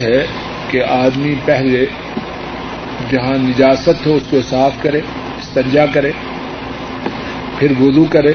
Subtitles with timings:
[0.00, 0.26] ہے
[0.70, 1.86] کہ آدمی پہلے
[3.10, 4.98] جہاں نجاست ہو اس کو صاف کرے
[5.38, 6.12] استنجا کرے،
[7.58, 8.32] پھر وضو کرے،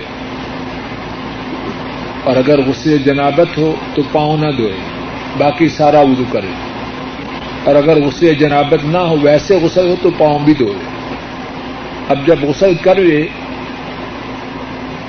[2.24, 4.72] اور اگر غصے جنابت ہو تو پاؤں نہ دھوئے،
[5.38, 6.48] باقی سارا وضو کرے۔
[7.64, 10.78] اور اگر غصے جنابت نہ ہو، ویسے غسل ہو تو پاؤں بھی دھوئے۔
[12.10, 13.28] اب جب غسل کرے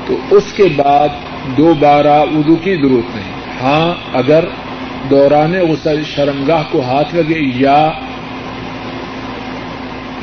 [0.06, 1.08] تو اس کے بعد
[1.56, 3.32] دوبارہ وضو کی ضرورت نہیں۔
[3.62, 4.44] ہاں اگر
[5.10, 7.92] دوران غسل شرمگاہ کو ہاتھ لگے یا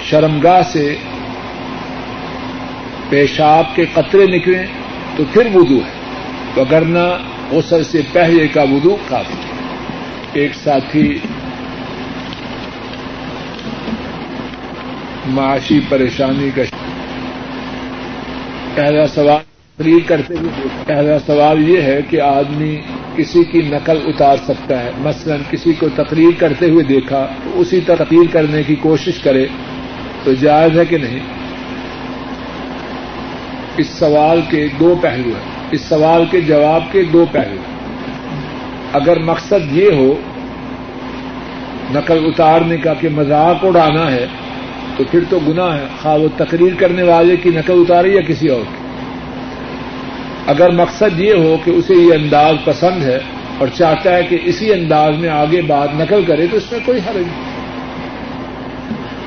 [0.04, 0.96] شرمگاہ سے
[3.10, 4.68] پیشاب کے قطرے نکلیں
[5.16, 6.00] تو پھر وضو ہے۔
[6.58, 7.18] وگرنہ
[7.52, 9.50] غسل سے پہلے کا وضو کافی ہے۔
[10.34, 11.20] ایک ساتھی
[15.28, 16.62] معاشی پریشانی کا
[18.76, 19.48] پہلا سوال
[19.80, 22.78] تقریر کرتے ہوئے پہلا سوال یہ ہے کہ آدمی
[23.16, 27.80] کسی کی نقل اتار سکتا ہے۔ مثلا کسی کو تقریر کرتے ہوئے دیکھا، تو اسی
[27.86, 29.48] تقریر کرنے کی کوشش کرے،
[30.23, 31.20] تو جائز ہے کہ نہیں؟
[33.78, 37.62] اس سوال کے دو پہلو ہیں۔ اس سوال کے جواب کے دو پہلو
[38.94, 40.14] اگر مقصد یہ ہو،
[41.92, 44.25] نقل اتارنے کا کہ مذاق اڑانا ہے،
[44.98, 48.48] تو پھر تو گناہ ہے۔ خواہ وہ تقریر کرنے والے کی نقل اتارے یا کسی
[48.48, 48.78] اور کی؟
[50.50, 53.19] اگر مقصد یہ ہو کہ اسے یہ انداز پسند ہے
[53.58, 57.00] اور چاہتا ہے کہ اسی انداز میں آگے بات نقل کرے، تو اس میں کوئی
[57.00, 57.59] حرج نہیں۔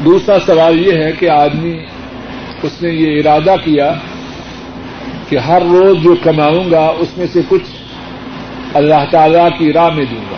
[0.04, 1.84] دوسرا سوال یہ ہے کہ آدمی،
[2.62, 3.94] اس نے یہ ارادہ کیا
[5.28, 7.70] کہ ہر روز جو کماؤں گا، اس میں سے کچھ
[8.74, 10.36] اللہ تعالی کی راہ میں دوں گا۔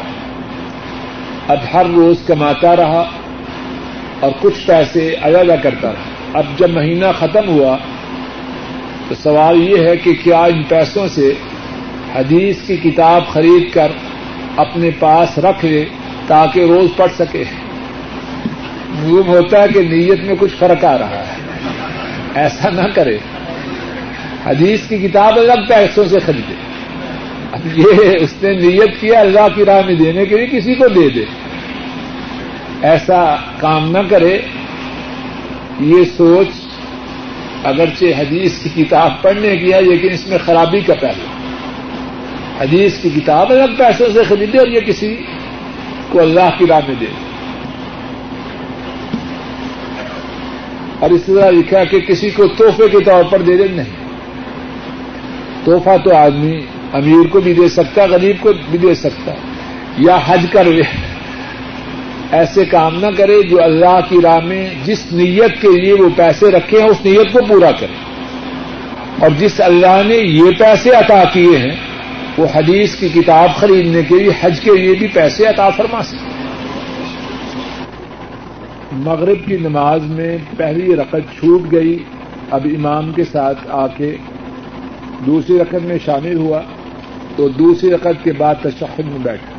[1.53, 3.11] اب ہر روز کماتا رہا
[4.21, 7.77] اور کچھ پیسے ادا کرتا رہا۔ اب جب مہینہ ختم ہوا
[9.09, 11.35] تو سوال یہ ہے کہ کیا ان پیسوں سے
[12.15, 13.93] حدیث کی کتاب خرید کر
[14.57, 15.85] اپنے پاس رکھ لے
[16.27, 17.45] تاکہ روز پڑھ سکے؟
[18.91, 21.35] معلوم ہوتا ہے کہ نیت میں کچھ فرق آ رہا ہے۔
[22.35, 23.19] ایسا نہ کرے۔
[24.47, 26.55] حدیث کی کتاب الگ پیسوں سے خریدے۔
[27.53, 30.89] اب یہ اس نے نیت کیا اللہ کی راہ میں دینے کے لیے کسی کو
[30.89, 31.25] دے دے۔
[32.83, 34.39] ایسا کام نہ کرے۔
[35.81, 36.49] یہ سوچ
[37.65, 41.27] اگرچہ حدیث کی کتاب پڑھنے کی ہے، لیکن اس میں خرابی کا پہلو۔
[42.61, 45.17] حدیث کی کتاب الگ پیسوں سے خریدے اور یہ کسی
[46.09, 47.07] کو اللہ کی راہ میں دے۔
[50.99, 54.05] اور اس طرح لکھا کہ کسی کو تحفے کے طور پر دے دے، نہیں۔
[55.65, 56.61] تحفہ تو آدمی
[56.93, 59.33] امیر کو بھی دے سکتا، غریب کو بھی دے سکتا،
[59.99, 60.67] یا حج کر
[62.35, 66.51] ایسے کام نہ کرے جو اللہ کی راہ میں جس نیت کے لیے وہ پیسے
[66.51, 67.95] رکھے ہیں، اس نیت کو پورا کرے۔
[69.21, 71.77] اور جس اللہ نے یہ پیسے عطا کیے ہیں،
[72.39, 76.45] وہ حدیث کی کتاب خریدنے کے لیے، حج کے لیے بھی پیسے عطا فرما سکتے
[78.93, 81.99] مغرب کی نماز میں پہلی رقط چھوٹ گئی۔
[82.51, 84.17] اب امام کے ساتھ آ کے
[85.27, 86.61] دوسری رقط میں شامل ہوا۔
[87.37, 89.54] تو دوسری رقط کے بعد تشہد میں بیٹھا۔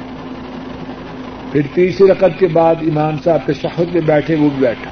[1.55, 4.91] پھر تیسری رقط کے بعد امام صاحب تشہد میں بیٹھے، وہ بھی بیٹھا۔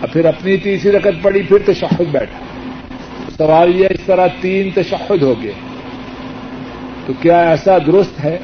[0.00, 2.38] اور پھر اپنی تیسری رقط پڑی پھر تشہد بیٹھا۔
[3.36, 5.52] سوال یہ اس طرح تین تشہد ہو گئے۔
[7.06, 8.38] تو کیا ایسا درست ہے؟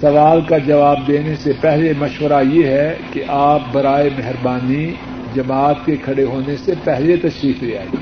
[0.00, 4.92] سوال کا جواب دینے سے پہلے مشورہ یہ ہے کہ آپ برائے مہربانی
[5.34, 7.96] جماعت کے کھڑے ہونے سے پہلے تشریف لے آئیے۔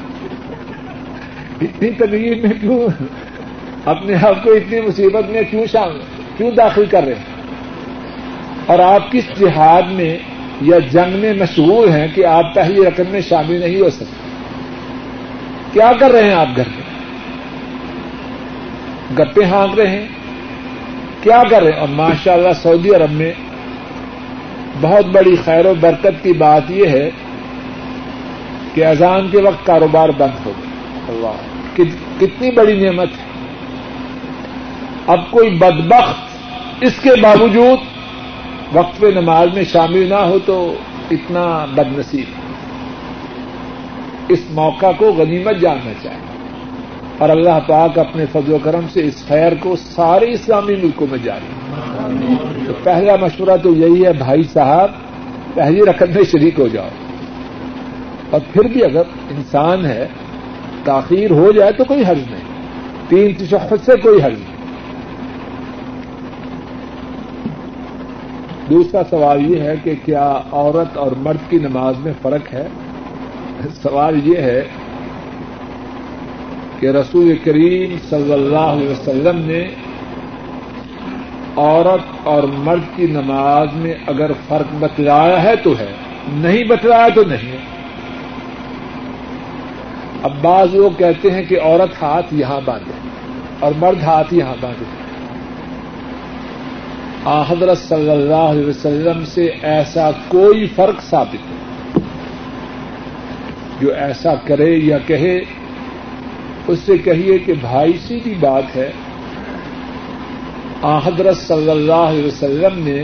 [1.60, 3.04] اتنی تقریب میں کیوں؟
[3.84, 6.00] اپنے آپ کو اتنی مصیبت میں کیوں شامل؟
[6.36, 7.29] کیوں داخل کر رہے ہیں؟
[8.70, 10.18] اور آپ کس جہاد میں
[10.60, 14.28] یا جنگ میں مشہور ہیں کہ آپ پہلی رقم میں شامل نہیں ہو سکتے؟
[15.72, 16.84] کیا کر رہے ہیں آپ گھر میں؟
[19.18, 20.08] گپے ہانک رہے ہیں؟
[21.22, 23.32] کیا کر رہے ہیں؟ اور ماشاء اللہ سعودی عرب میں
[24.80, 27.10] بہت بڑی خیر و برکت کی بات یہ ہے
[28.74, 30.70] کہ اذان کے وقت کاروبار بند ہو گیا
[31.08, 31.80] اللہ۔
[32.18, 33.30] کتنی بڑی نعمت ہے۔
[35.06, 36.36] اب کوئی بدبخت
[36.80, 37.78] اس کے باوجود
[38.72, 40.74] وقت پہ نماز میں شامل نہ ہو تو
[41.10, 42.24] اتنا بد نصیب
[44.28, 46.30] اس موقع کو غنیمت جاننا چاہیے۔
[47.18, 51.18] اور اللہ پاک اپنے فضل و کرم سے اس خیر کو سارے اسلامی ملکوں میں
[51.22, 51.46] جاری۔
[52.66, 54.90] تو پہلا مشورہ تو یہی ہے، بھائی صاحب،
[55.54, 56.88] پہلی رقم میں شریک ہو جاؤ۔
[58.30, 60.06] اور پھر بھی اگر انسان ہے،
[60.84, 62.44] تاخیر ہو جائے تو کوئی حرض نہیں۔
[63.08, 64.59] تین تشخص سے کوئی حرض نہیں۔
[68.70, 72.66] دوسرا سوال یہ ہے کہ کیا عورت اور مرد کی نماز میں فرق ہے؟
[73.82, 74.62] سوال یہ ہے
[76.80, 79.62] کہ رسول کریم صلی اللہ علیہ وسلم نے
[81.56, 85.90] عورت اور مرد کی نماز میں اگر فرق بتلایا ہے تو ہے،
[86.28, 87.56] نہیں بتلایا تو نہیں
[90.22, 92.98] اب بعض لوگ کہتے ہیں کہ عورت ہاتھ یہاں باندھے
[93.60, 94.84] اور مرد ہاتھ یہاں باندھے۔
[97.26, 101.60] حضرت صلی اللہ علیہ وسلم سے ایسا کوئی فرق ثابت نہیں۔
[103.80, 105.40] جو ایسا کرے یا کہے،
[106.68, 108.92] اس سے کہیے کہ بھائی سیدھی بات ہے۔
[110.82, 113.02] حضرت صلی اللہ علیہ وسلم نے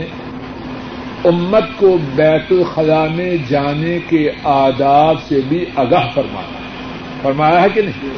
[1.25, 6.57] امت کو بیت الخلاء میں جانے کے آداب سے بھی آگاہ فرمایا۔
[7.21, 8.09] فرمایا ہے کہ نہیں؟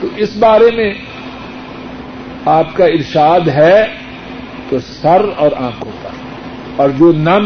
[0.00, 0.94] تو اس بارے میں
[2.46, 3.84] آپ کا ارشاد ہے
[4.70, 6.08] تو سر اور آنکھوں کا
[6.76, 7.38] اور جو نہ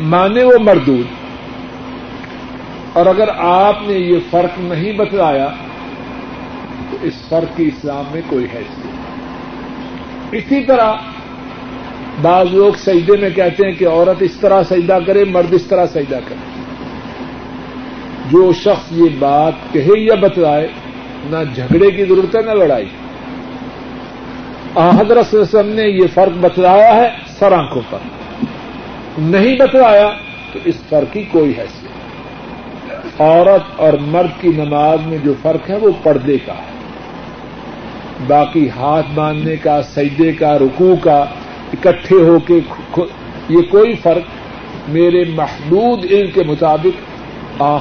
[0.00, 1.06] مانے وہ مردود۔
[2.92, 5.48] اور اگر آپ نے یہ فرق نہیں بتلایا،
[6.90, 8.92] تو اس فرق کی اسلام میں کوئی حیثیت
[10.32, 10.92] اسی طرح
[12.22, 15.86] بعض لوگ سجدے میں کہتے ہیں کہ عورت اس طرح سجدہ کرے، مرد اس طرح
[15.86, 16.62] سجدہ کرے۔
[18.30, 20.68] جو شخص یہ بات کہے یا بتلائے،
[21.24, 22.88] نہ جھگڑے کی ضرورت ہے، نہ لڑائی۔
[24.76, 27.08] حضرت وسلم نے یہ فرق بتلایا ہے
[27.38, 27.98] سر آنکھوں پر۔
[29.18, 30.10] نہیں بتلایا
[30.52, 35.76] تو اس فرق کی کوئی حیثیت عورت اور مرد کی نماز میں جو فرق ہے
[35.76, 36.72] وہ پردے کا ہے۔
[38.26, 41.24] باقی ہاتھ باندھنے کا، سجدے کا، رکوع کا،
[41.72, 42.60] اکٹھے ہو کے
[43.48, 44.22] یہ کوئی فرق
[44.88, 47.12] میرے محدود علم کے مطابق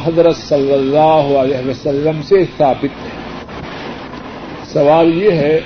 [0.08, 3.10] حضرت صلی اللہ علیہ وسلم سے ثابت ہے۔
[4.64, 5.60] سوال یہ ہے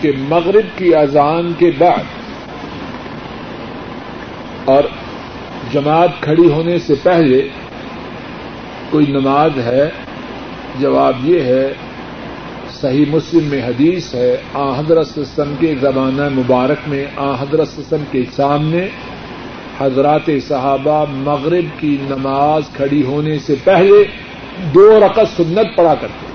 [0.00, 2.04] کہ مغرب کی اذان کے بعد
[4.64, 4.84] اور
[5.72, 7.48] جماعت کھڑی ہونے سے پہلے
[8.90, 9.88] کوئی نماز ہے؟
[10.80, 11.72] جواب یہ ہے،
[12.70, 18.04] صحیح مسلم میں حدیث ہے، آ حضرت سسم کے زمانہ مبارک میں، آ حضرت سسم
[18.10, 18.88] کے سامنے
[19.78, 24.04] حضرات صحابہ مغرب کی نماز کھڑی ہونے سے پہلے
[24.74, 26.25] دو رقط سنت پڑا کرتے۔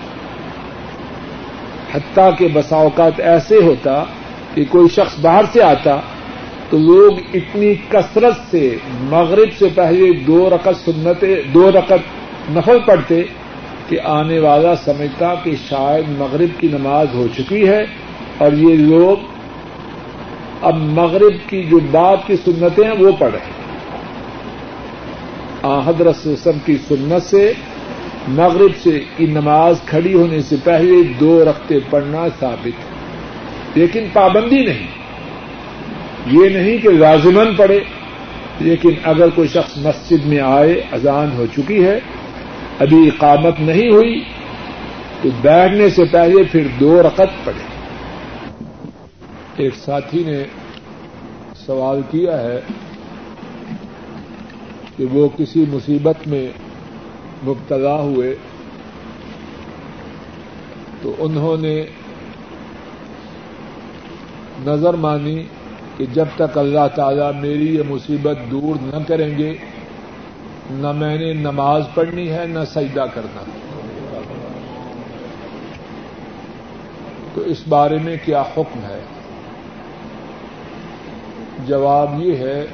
[1.94, 4.04] حتیٰ کے بساوقات ایسے ہوتا
[4.56, 6.00] کہ کوئی شخص باہر سے آتا
[6.70, 8.64] تو لوگ اتنی کثرت سے
[9.10, 13.22] مغرب سے پہلے دو رقط سنتے دو رقط نفل پڑتے
[13.90, 17.84] کہ آنے والا سمجھتا کہ شاید مغرب کی نماز ہو چکی ہے
[18.38, 19.30] اور یہ لوگ
[20.62, 23.60] اب مغرب کی جو بات کی سنتیں ہیں وہ پڑھ رہے
[25.86, 27.52] حضرت سسم کی سنت سے
[28.28, 33.02] مغرب سے کی نماز کھڑی ہونے سے پہلے دو رختے پڑھنا ثابت ہے۔
[33.76, 34.88] لیکن پابندی نہیں۔
[36.28, 37.80] یہ نہیں کہ لازمن پڑے
[38.60, 42.00] لیکن اگر کوئی شخص مسجد میں آئے، اذان ہو چکی ہے،
[42.80, 44.24] ابھی اقامت نہیں ہوئی،
[45.22, 47.72] تو بیٹھنے سے پہلے پھر دو رقط پڑے
[49.56, 50.44] ایک ساتھی نے
[51.66, 52.60] سوال کیا ہے
[54.98, 56.48] کہ وہ کسی مصیبت میں
[57.44, 58.36] مبتلا ہوئے
[61.02, 61.86] تو انہوں نے
[64.66, 65.44] نظر مانی
[65.98, 69.58] کہ جب تک اللہ تعالی میری یہ مصیبت دور نہ کریں گے،
[70.72, 73.44] نہ میں نے نماز پڑھنی ہے، نہ سجدہ کرنا۔
[77.34, 79.02] تو اس بارے میں کیا حکم ہے؟
[81.68, 82.66] جواب یہ ہے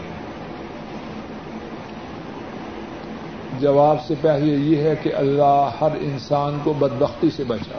[3.59, 7.78] جواب سے پہلے یہ ہے کہ اللہ ہر انسان کو بدبختی سے بچا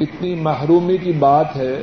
[0.00, 1.82] اتنی محرومی کی بات ہے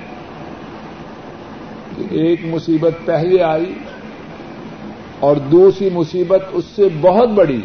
[1.98, 3.74] کہ ایک مصیبت پہلے آئی
[5.20, 7.62] اور دوسری مصیبت اس سے بہت بڑی۔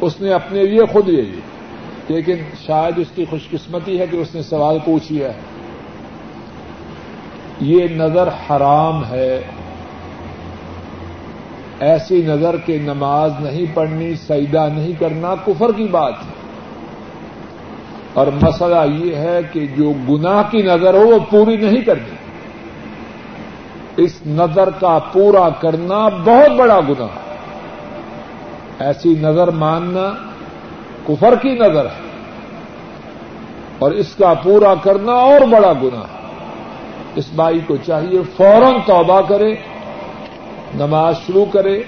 [0.00, 1.40] اس نے اپنے لیے خود لے لی۔
[2.08, 2.34] لیکن
[2.66, 5.40] شاید اس کی خوش قسمتی ہے کہ اس نے سوال پوچھ لیا ہے۔
[7.60, 9.42] یہ نظر حرام ہے۔
[11.80, 16.32] ایسی نظر کے نماز نہیں پڑھنی، سجدہ نہیں کرنا کفر کی بات ہے۔
[18.14, 22.16] اور مسئلہ یہ ہے کہ جو گناہ کی نظر ہو وہ پوری نہیں کرنی۔
[23.96, 27.08] اس نظر کا پورا کرنا بہت بڑا گناہ
[28.78, 30.12] ایسی نظر ماننا
[31.06, 32.06] کفر کی نظر ہے۔
[33.78, 36.02] اور اس کا پورا کرنا اور بڑا گناہ
[37.14, 39.54] اس بائی کو چاہیے فوراً توبہ کرے۔
[40.76, 41.82] نماز شروع کرے،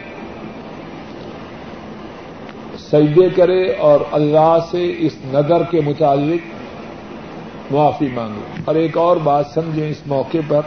[2.79, 6.59] سجدے کرے اور اللہ سے اس نظر کے متعلق
[7.73, 10.61] معافی مانگے۔ اور ایک اور بات سمجھیں اس موقع پر،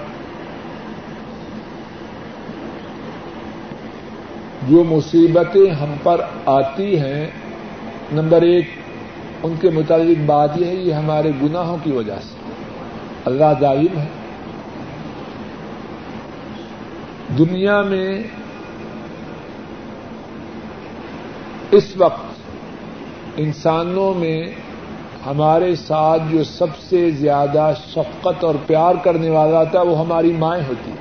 [4.68, 7.28] جو مصیبتیں ہم پر آتی ہیں،
[8.12, 8.66] نمبر ایک،
[9.44, 12.36] ان کے متعلق بات یہ ہے، یہ ہمارے گناہوں کی وجہ سے۔
[13.26, 14.21] اللہ دائم ہے۔
[17.38, 18.24] دنیا میں
[21.72, 22.42] اس وقت
[23.38, 24.48] انسانوں میں
[25.26, 30.64] ہمارے ساتھ جو سب سے زیادہ شفقت اور پیار کرنے والا تھا وہ ہماری مائیں
[30.68, 30.92] ہوتی۔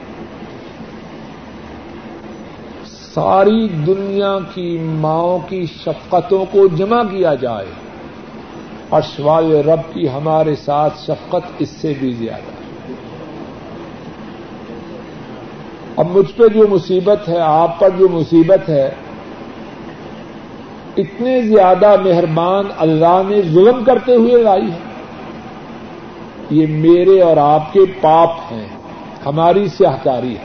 [3.14, 7.66] ساری دنیا کی ماؤں کی شفقتوں کو جمع کیا جائے۔
[8.88, 12.59] اور شوال رب کی ہمارے ساتھ شفقت اس سے بھی زیادہ۔
[16.00, 18.90] اب مجھ پہ جو مصیبت ہے، آپ پر جو مصیبت ہے،
[20.96, 24.78] اتنے زیادہ مہربان اللہ نے ظلم کرتے ہوئے لائی ہے۔
[26.50, 28.66] یہ میرے اور آپ کے پاپ ہیں،
[29.26, 30.44] ہماری سیاہکاری ہے۔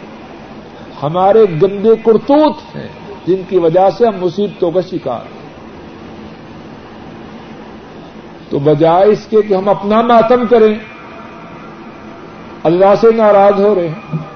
[1.04, 2.88] ہمارے گندے کرتوت ہیں،
[3.26, 5.50] جن کی وجہ سے ہم مصیبتوں کا شکار ہیں۔
[8.50, 10.76] تو بجائے اس کے کہ ہم اپنا ماتم کریں،
[12.64, 14.35] اللہ سے ناراض ہو رہے ہیں۔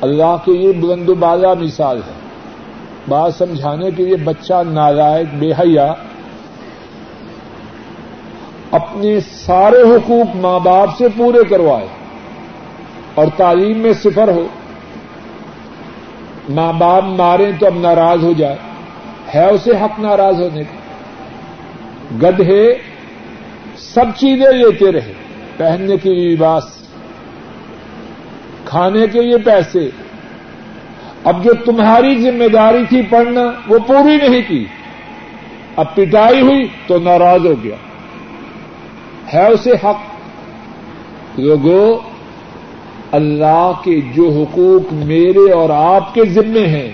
[0.00, 2.12] اللہ کے یہ بلند و بالا مثال ہے۔
[3.08, 5.94] بات سمجھانے کے لیے بچہ نالائق، بے حیا،
[8.70, 11.86] اپنے سارے حقوق ماں باپ سے پورے کروائے
[13.14, 14.46] اور تعلیم میں صفر ہو۔
[16.48, 18.56] ماں باپ مارے تو اب ناراض ہو جائے۔
[19.34, 20.76] ہے اسے حق ناراض ہونے کا۔
[22.22, 22.74] گدھے
[23.76, 25.12] سب چیزیں لیتے رہے۔
[25.56, 26.89] پہننے کے لیے لباس۔
[28.70, 29.90] کھانے کے لیے پیسے۔
[31.24, 34.64] اب جو تمہاری ذمہ داری تھی پڑھنا، وہ پوری نہیں کی۔
[35.76, 37.76] اب پٹائی ہوئی تو ناراض ہو گیا۔
[39.34, 39.96] ہے اسے حق۔
[41.38, 41.98] لوگوں
[43.12, 46.92] اللہ کے جو حقوق میرے اور آپ کے ذمے ہیں،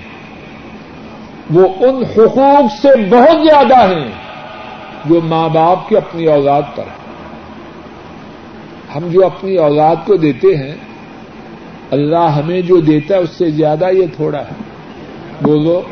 [1.51, 4.11] وہ ان حقوق سے بہت زیادہ ہیں
[5.05, 6.85] جو ماں باپ کے اپنی اولاد پر۔
[8.97, 10.75] ہم جو اپنی اولاد کو دیتے ہیں
[11.91, 14.55] اللہ ہمیں جو دیتا ہے اس سے زیادہ یہ تھوڑا ہے۔
[15.43, 15.83] بولو۔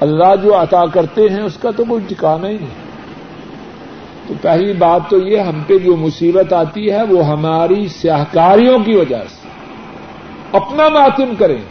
[0.00, 2.88] اللہ جو عطا کرتے ہیں اس کا تو کوئی ٹھکانا ہی نہیں۔
[4.26, 8.96] تو پہلی بات تو یہ ہم پہ جو مصیبت آتی ہے وہ ہماری سیاہکاریوں کی
[8.96, 9.48] وجہ سے۔
[10.52, 11.62] اپنا ماتم کریں۔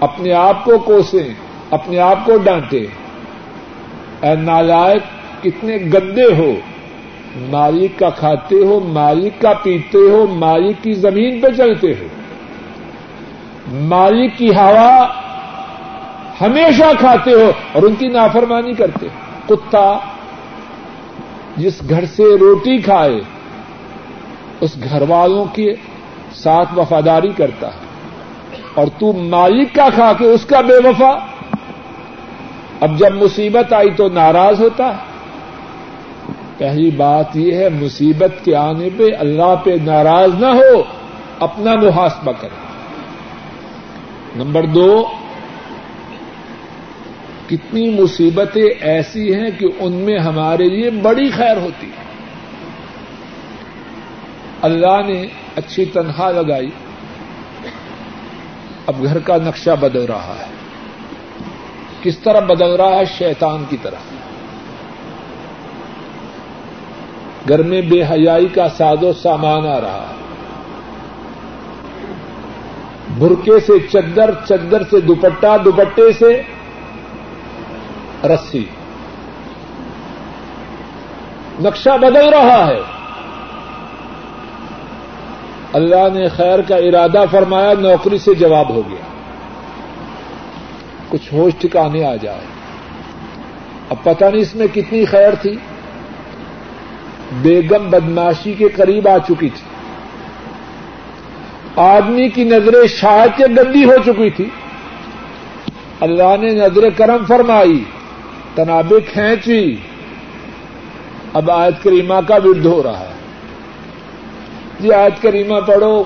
[0.00, 1.34] اپنے آپ کو کوسیں۔
[1.70, 2.86] اپنے آپ کو ڈانٹیں۔
[4.26, 5.02] اے نالائق،
[5.44, 6.52] کتنے گندے ہو۔
[7.36, 12.06] مالک کا کھاتے ہو، مالک کا پیتے ہو، مالک کی زمین پہ چلتے ہو۔
[13.72, 15.06] مالک کی ہوا
[16.40, 19.98] ہمیشہ کھاتے ہو اور ان کی نافرمانی کرتے ہو۔ کتا
[21.56, 23.20] جس گھر سے روٹی کھائے،
[24.60, 25.74] اس گھر والوں کے
[26.32, 27.90] ساتھ وفاداری کرتا ہے۔
[28.74, 31.18] اور تو مالک کا کھا کے اس کا بے وفا۔
[32.80, 35.09] اب جب مصیبت آئی تو ناراض ہوتا ہے۔
[36.60, 40.82] پہلی بات یہ ہے، مصیبت کے آنے پہ اللہ پہ ناراض نہ ہو،
[41.38, 42.66] اپنا محاسبہ کرے
[44.36, 45.06] نمبر دو،
[47.46, 52.04] کتنی مصیبتیں ایسی ہیں کہ ان میں ہمارے لیے بڑی خیر ہوتی ہے۔
[54.62, 55.26] اللہ نے
[55.56, 56.70] اچھی تنخواہ لگائی،
[58.86, 60.50] اب گھر کا نقشہ بدل رہا ہے۔
[62.02, 64.19] کس طرح بدل رہا ہے؟ شیطان کی طرح۔
[67.48, 70.20] گھر میں بے حیائی کا ساز و سامان آ رہا ہے۔
[73.18, 76.42] برقے سے چدر چدر سے دوپٹہ، دوپٹے سے
[78.24, 78.64] رسی۔
[81.60, 82.80] نقشہ بدل رہا ہے۔
[85.72, 89.04] اللہ نے خیر کا ارادہ فرمایا، نوکری سے جواب ہو گیا۔
[91.08, 92.40] کچھ ہوش ٹھکانے آ جائے۔
[93.90, 95.56] اب پتہ نہیں اس میں کتنی خیر تھی۔
[97.32, 99.70] بیگم بدماشی کے قریب آ چکی تھی۔
[101.76, 104.48] آدمی کی نظریں شاید کے گندی ہو چکی تھی۔
[106.00, 107.84] اللہ نے نظر کرم فرمائی
[108.54, 109.76] تنابیں کھینچی۔
[111.34, 113.14] اب آیت کریمہ کا ورد ہو رہا ہے۔
[114.80, 116.04] جی آیت کریمہ پڑھو،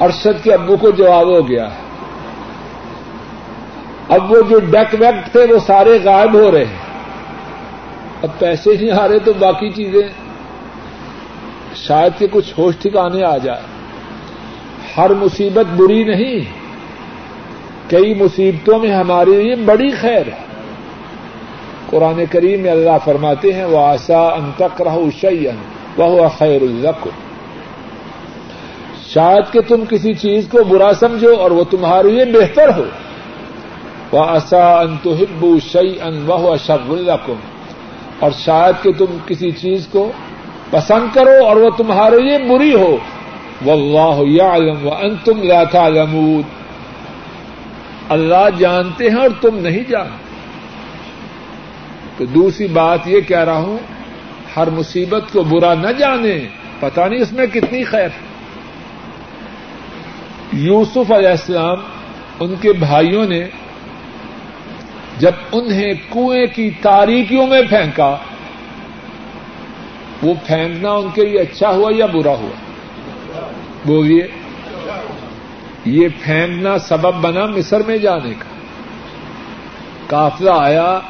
[0.00, 1.86] ارشد کے ابو کو جواب ہو گیا ہے۔
[4.08, 6.85] اب وہ جو ڈیک ویک تھے، وہ سارے غائب ہو رہے ہیں۔
[8.22, 10.08] اب پیسے نہیں آ رہے تو باقی چیزیں
[11.74, 13.60] شاید کہ کچھ ہوش ٹھکانے آ جائے۔
[14.96, 16.40] ہر مصیبت بری نہیں۔
[17.90, 20.46] کئی مصیبتوں میں ہمارے لیے بڑی خیر ہے۔
[21.90, 25.56] قرآن کریم میں اللہ فرماتے ہیں وہ آسا ان تک رہو شعین
[25.96, 27.08] وہ خیر الزق
[29.12, 32.84] شاید کہ تم کسی چیز کو برا سمجھو اور وہ تمہارے لیے بہتر ہو۔
[34.12, 37.55] وہ آسا ان تو ہبو شعی ان وہ شب القم
[38.20, 40.12] اور شاید کہ تم کسی چیز کو
[40.70, 42.96] پسند کرو اور وہ تمہارے لیے بری ہو۔
[43.66, 46.42] واللہ یعلم وانتم لا تعلمون۔
[48.08, 50.26] اللہ جانتے ہیں اور تم نہیں جانتے۔
[52.16, 53.78] تو دوسری بات یہ کہہ رہا ہوں،
[54.56, 56.46] ہر مصیبت کو برا نہ جانے
[56.80, 58.36] پتا نہیں اس میں کتنی خیر۔ ہے
[60.52, 61.78] یوسف علیہ السلام،
[62.40, 63.46] ان کے بھائیوں نے
[65.18, 68.16] جب انہیں کنویں کی تاریکیوں میں پھینکا،
[70.22, 72.56] وہ پھینکنا ان کے لیے اچھا ہوا یا برا ہوا؟
[73.84, 74.26] بولیے،
[75.84, 78.56] یہ پھینکنا سبب بنا مصر میں جانے کا۔
[80.06, 81.00] قافلہ آیا،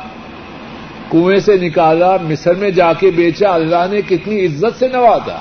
[1.11, 5.39] کنویں سے نکالا، مصر میں جا کے بیچا، اللہ نے کتنی عزت سے نوازا۔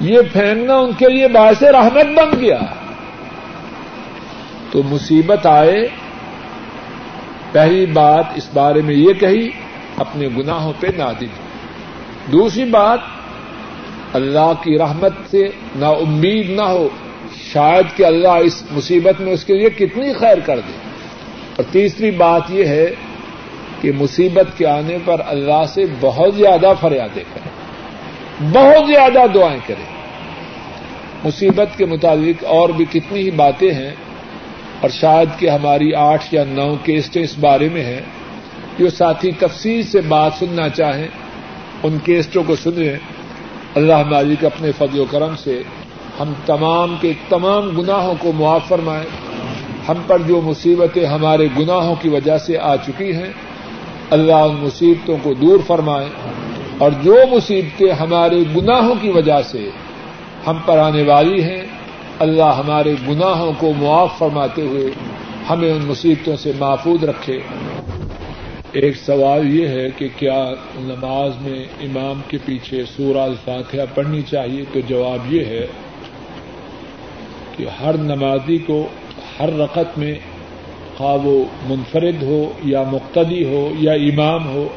[0.00, 2.58] یہ پھینکنا ان کے لیے باعث رحمت بن گیا۔
[4.70, 5.88] تو مصیبت آئے۔
[7.52, 9.50] پہلی بات اس بارے میں یہ کہی،
[9.96, 11.26] اپنے گناہوں پہ نادم
[12.32, 12.98] دوسری بات،
[14.12, 16.88] اللہ کی رحمت سے نا امید نہ ہو،
[17.52, 20.72] شاید کہ اللہ اس مصیبت میں اس کے لیے کتنی خیر کر دے۔
[21.56, 22.94] اور تیسری بات یہ ہے
[23.80, 27.50] کہ مصیبت کے آنے پر اللہ سے بہت زیادہ فریادیں کریں۔
[28.52, 30.00] بہت زیادہ دعائیں کریں۔
[31.24, 33.90] مصیبت کے مطابق اور بھی کتنی ہی باتیں ہیں
[34.80, 38.00] اور شاید کہ ہماری آٹھ یا نو کیسٹیں اس بارے میں ہیں،
[38.78, 41.08] جو ساتھی تفصیل سے بات سننا چاہیں،
[41.82, 42.96] ان کیسٹوں کو سنیں۔
[43.74, 45.62] اللہ مالک اپنے فضل و کرم سے
[46.20, 49.04] ہم تمام کے تمام گناہوں کو معاف فرمائیں
[49.88, 53.32] ہم پر جو مصیبتیں ہمارے گناہوں کی وجہ سے آ چکی ہیں،
[54.10, 56.06] اللہ ان مصیبتوں کو دور فرمائے۔
[56.78, 59.70] اور جو مصیبتیں ہمارے گناہوں کی وجہ سے
[60.46, 61.62] ہم پر آنے والی ہیں
[62.20, 64.90] اللہ ہمارے گناہوں کو معاف فرماتے ہوئے
[65.50, 67.38] ہمیں ان مصیبتوں سے محفوظ رکھے۔
[68.72, 74.64] ایک سوال یہ ہے کہ کیا نماز میں امام کے پیچھے سورہ الفاتحہ پڑھنی چاہیے؟
[74.72, 75.66] تو جواب یہ ہے
[77.56, 78.86] کہ ہر نمازی کو
[79.40, 80.14] ہر رقط میں
[80.96, 84.68] خواہ وہ منفرد ہو یا مقتدی ہو یا امام ہو،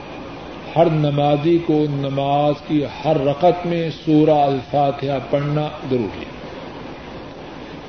[0.75, 6.42] ہر نمازی کو نماز کی ہر رقط میں سورہ الفاتحہ پڑھنا ضروری ہے۔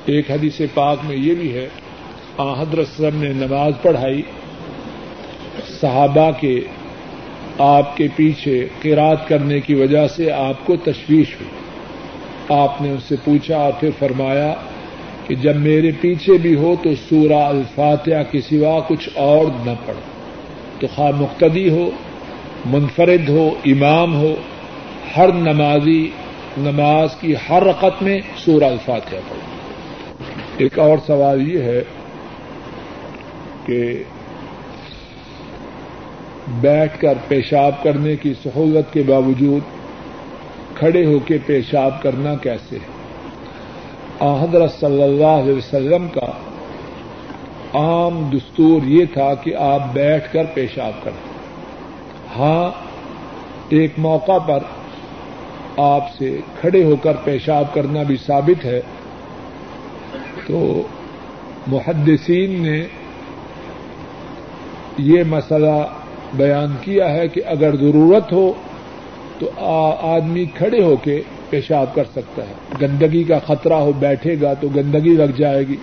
[0.05, 1.67] ایک حدیث پاک میں یہ بھی ہے
[2.39, 4.21] حضرت وسلم نے نماز پڑھائی،
[5.81, 6.59] صحابہ کے،
[7.57, 11.49] آپ کے پیچھے قرات کرنے کی وجہ سے آپ کو تشویش ہوئی۔
[12.49, 14.53] آپ نے ان سے پوچھا اور پھر فرمایا
[15.27, 19.99] کہ جب میرے پیچھے بھی ہو تو سورہ الفاتحہ کے سوا کچھ اور نہ پڑھو۔
[20.79, 21.89] تو خواہ مقتدی ہو،
[22.65, 24.35] منفرد ہو، امام ہو،
[25.17, 26.09] ہر نمازی،
[26.57, 29.54] نماز کی ہر رقط میں سورہ الفاتحہ پڑھو۔
[30.57, 31.83] ایک اور سوال یہ ہے
[33.65, 34.03] کہ
[36.47, 39.61] بیٹھ کر پیشاب کرنے کی سہولت کے باوجود
[40.77, 42.95] کھڑے ہو کے پیشاب کرنا کیسے ہے؟
[44.43, 46.31] حضرت صلی اللہ علیہ وسلم کا
[47.73, 51.33] عام دستور یہ تھا کہ آپ بیٹھ کر پیشاب کریں۔
[52.35, 52.71] ہاں
[53.69, 54.59] ایک موقع پر
[55.77, 58.81] آپ سے کھڑے ہو کر پیشاب کرنا بھی ثابت ہے۔
[60.47, 60.81] تو
[61.67, 62.85] محدثین نے
[64.97, 65.87] یہ مسئلہ
[66.33, 68.53] بیان کیا ہے کہ اگر ضرورت ہو
[69.39, 69.49] تو
[70.05, 74.67] آدمی کھڑے ہو کے پیشاب کر سکتا ہے۔ گندگی کا خطرہ ہو، بیٹھے گا تو
[74.75, 75.75] گندگی لگ جائے گی۔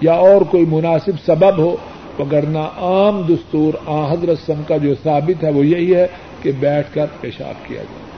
[0.00, 1.76] یا اور کوئی مناسب سبب ہو
[2.16, 6.06] پگڑنا عام دستور آ حضرت سم کا جو ثابت ہے وہ یہی ہے
[6.42, 8.08] کہ بیٹھ کر پیشاب کیا جائے۔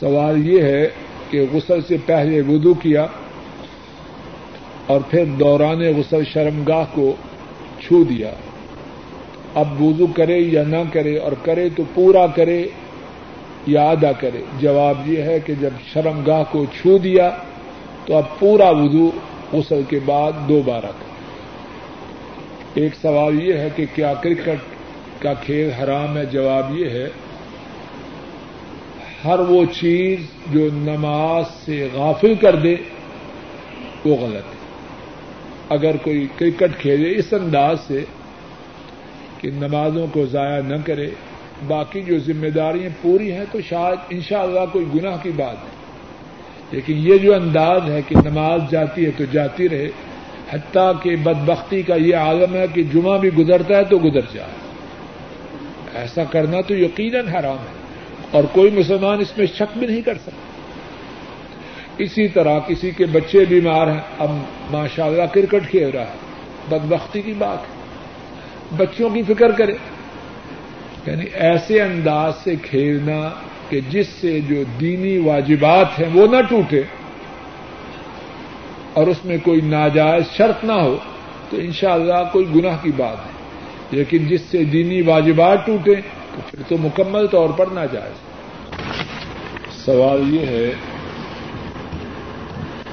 [0.00, 0.88] سوال یہ ہے
[1.30, 3.06] کہ غسل سے پہلے وضو کیا
[4.86, 7.14] اور پھر دوران غسل شرمگاہ کو
[7.80, 8.30] چھو دیا۔
[9.54, 12.66] اب وضو کرے یا نہ کرے اور کرے تو پورا کرے
[13.66, 17.30] یا ادا کرے۔ جواب یہ ہے کہ جب شرمگاہ کو چھو دیا
[18.06, 19.10] تو اب پورا وضو
[19.52, 21.14] غسل کے بعد دوبارہ کرے۔
[22.74, 24.58] ایک سوال یہ ہے کہ کیا کرکٹ
[25.22, 27.08] کا کھیل حرام ہے؟ جواب یہ ہے
[29.24, 32.76] ہر وہ چیز جو نماز سے غافل کر دے،
[34.04, 34.64] وہ غلط ہے۔
[35.68, 38.04] اگر کوئی کرکٹ کھیلے، اس انداز سے
[39.40, 41.10] کہ نمازوں کو ضائع نہ کرے،
[41.66, 45.84] باقی جو ذمہ داریاں پوری ہیں، تو شاید انشاءاللہ اللہ کوئی گناہ کی بات نہیں
[46.70, 49.88] لیکن یہ جو انداز ہے کہ نماز جاتی ہے تو جاتی رہے،
[50.50, 54.50] حتیٰ کہ بدبختی کا یہ عالم ہے کہ جمعہ بھی گزرتا ہے تو گزر جائے۔
[55.94, 57.83] ایسا کرنا تو یقیناً حرام ہے۔
[58.34, 60.52] اور کوئی مسلمان اس میں شک بھی نہیں کر سکتا۔
[61.98, 64.30] اسی طرح کسی کے بچے بیمار ہیں، اب
[64.70, 66.16] ماشاء اللہ کرکٹ کھیل رہا ہے۔
[66.68, 67.74] بدبختی کی بات ہے۔
[68.76, 69.72] بچوں کی فکر کرے
[71.06, 73.30] یعنی ایسے انداز سے کھیلنا
[73.68, 76.82] کہ جس سے جو دینی واجبات ہیں وہ نہ ٹوٹے
[78.92, 80.96] اور اس میں کوئی ناجائز شرط نہ ہو،
[81.50, 83.30] تو انشاءاللہ کوئی گناہ کی بات ہے
[83.90, 85.94] لیکن جس سے دینی واجبات ٹوٹے
[86.34, 88.16] تو پھر تو مکمل طور پر ناجائز۔
[89.84, 90.72] سوال یہ ہے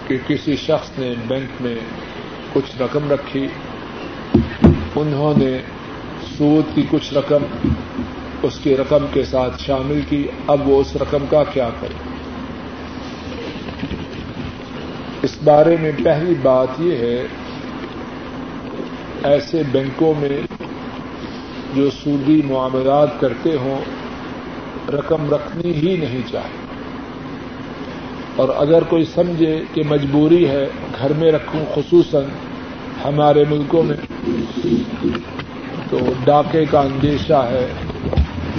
[0.07, 1.75] کہ کسی شخص نے بینک میں
[2.53, 3.47] کچھ رقم رکھی،
[4.95, 5.57] انہوں نے
[6.37, 7.43] سود کی کچھ رقم،
[8.43, 11.93] اس کی رقم کے ساتھ شامل کی، اب وہ اس رقم کا کیا کرے؟
[15.21, 17.27] اس بارے میں پہلی بات یہ ہے،
[19.23, 20.41] ایسے بینکوں میں
[21.75, 23.81] جو سودی معاملات کرتے ہوں،
[24.91, 26.71] رقم رکھنی ہی نہیں چاہیے
[28.35, 30.67] اور اگر کوئی سمجھے کہ مجبوری ہے،
[30.99, 32.23] گھر میں رکھوں، خصوصاً
[33.05, 33.95] ہمارے ملکوں میں،
[35.89, 37.67] تو ڈاکے کا اندیشہ ہے،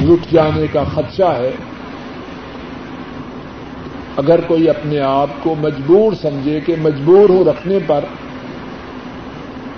[0.03, 1.51] لٹ جانے کا خدشہ ہے۔
[4.16, 8.05] اگر کوئی اپنے آپ کو مجبور سمجھے کہ مجبور ہو رکھنے پر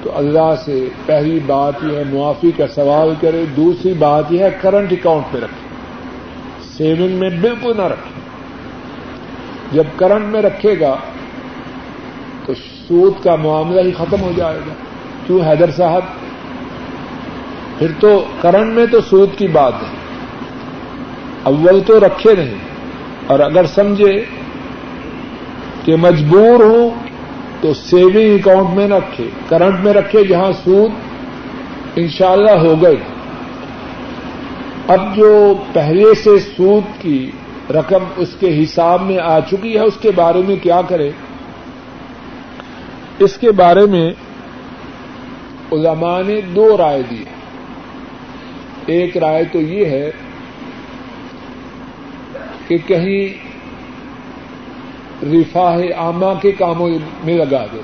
[0.05, 4.59] تو اللہ سے پہلی بات یہ ہے معافی کا سوال کرے، دوسری بات یہ ہے
[4.61, 5.69] کرنٹ اکاؤنٹ پہ رکھے۔
[6.77, 8.21] سیونگ میں بالکل نہ رکھے۔
[9.73, 10.97] جب کرنٹ میں رکھے گا
[12.47, 14.75] تو سود کا معاملہ ہی ختم ہو جائے گا۔
[15.27, 16.03] کیوں حیدر صاحب؟
[17.79, 19.97] پھر تو کرنٹ میں تو سود کی بات ہے۔
[21.43, 22.55] اول تو رکھے نہیں۔
[23.27, 24.25] اور اگر سمجھے
[25.85, 26.90] کہ مجبور ہوں
[27.64, 30.90] تو سیونگ اکاؤنٹ میں رکھے کرنٹ میں رکھے جہاں سود
[31.96, 32.96] انشاءاللہ ہو گئے
[34.88, 35.31] اب جو
[35.72, 37.31] پہلے سے سود کی
[37.74, 41.11] رقم اس کے حساب میں آ چکی ہے، اس کے بارے میں کیا کرے؟
[43.18, 44.07] اس کے بارے میں
[45.72, 47.24] علماء نے دو رائے دی
[48.87, 50.11] ایک رائے تو یہ ہے
[52.68, 53.43] کہ کہیں
[55.22, 56.90] رفاہ عامہ کے کاموں
[57.24, 57.81] میں لگا دے،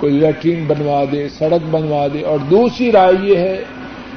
[0.00, 3.64] کوئی لیٹرین بنوا دے، سڑک بنوا دے، اور دوسری رائے یہ ہے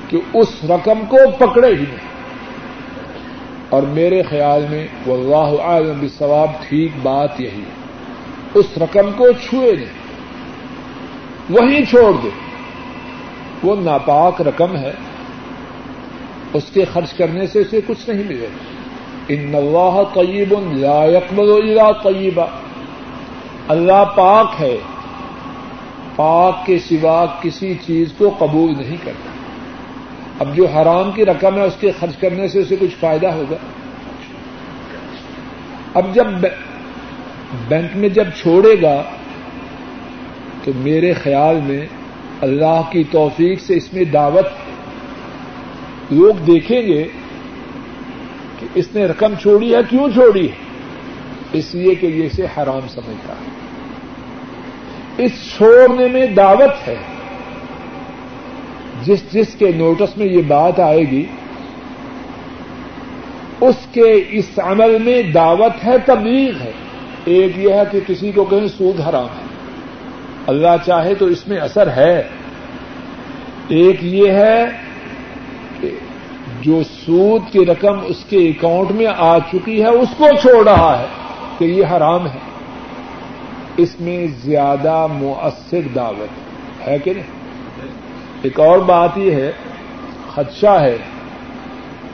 [0.08, 2.10] کہ اس رقم کو پکڑے ہی نہیں۔
[3.70, 7.90] اور میرے خیال میں واللہ عالم ثواب ٹھیک بات یہی ہے۔
[8.54, 10.00] اس رقم کو چھوئے نہیں،
[11.50, 12.30] وہیں چھوڑ دے۔
[13.64, 14.92] وہ ناپاک رقم ہے،
[16.54, 18.79] اس کے خرچ کرنے سے اسے کچھ نہیں ملے۔ گا
[19.30, 22.46] ان اللہ طیب لا يقبل الا طیبا
[23.68, 24.78] اللہ پاک ہے۔
[26.16, 29.30] پاک کے سوا کسی چیز کو قبول نہیں کرتا۔
[30.40, 33.56] اب جو حرام کی رقم ہے اس کے خرچ کرنے سے اسے کچھ فائدہ ہوگا۔
[35.94, 36.28] اب جب
[37.68, 39.04] بینک میں جب چھوڑے گا،
[40.64, 41.86] تو میرے خیال میں
[42.42, 44.46] اللہ کی توفیق سے اس میں دعوت
[46.12, 47.08] لوگ دیکھیں گے۔
[48.60, 50.70] کہ اس نے رقم چھوڑی ہے، کیوں چھوڑی؟ ہے
[51.54, 53.60] اس لیے کہ یہ اسے حرام سمجھتا ہے۔
[55.26, 56.96] اس چھوڑنے میں دعوت ہے۔
[59.04, 61.26] جس جس کے نوٹس میں یہ بات آئے گی،
[63.62, 66.72] اس کے اس عمل میں دعوت ہے، تبلیغ ہے۔
[67.26, 69.46] ایک یہ ہے کہ کسی کو کہیں سود حرام ہے۔
[70.48, 72.20] اللہ چاہے تو اس میں اثر ہے۔
[73.68, 74.66] ایک یہ ہے
[76.62, 81.00] جو سود کی رقم اس کے اکاؤنٹ میں آ چکی ہے، اس کو چھوڑ رہا
[81.00, 81.06] ہے
[81.58, 82.38] کہ یہ حرام ہے۔
[83.78, 86.28] اس میں زیادہ مؤثر دعوت
[86.88, 87.24] ہے کہ نہیں؟
[88.42, 89.52] ایک اور بات یہ ہے،
[90.36, 90.98] خدشہ ہے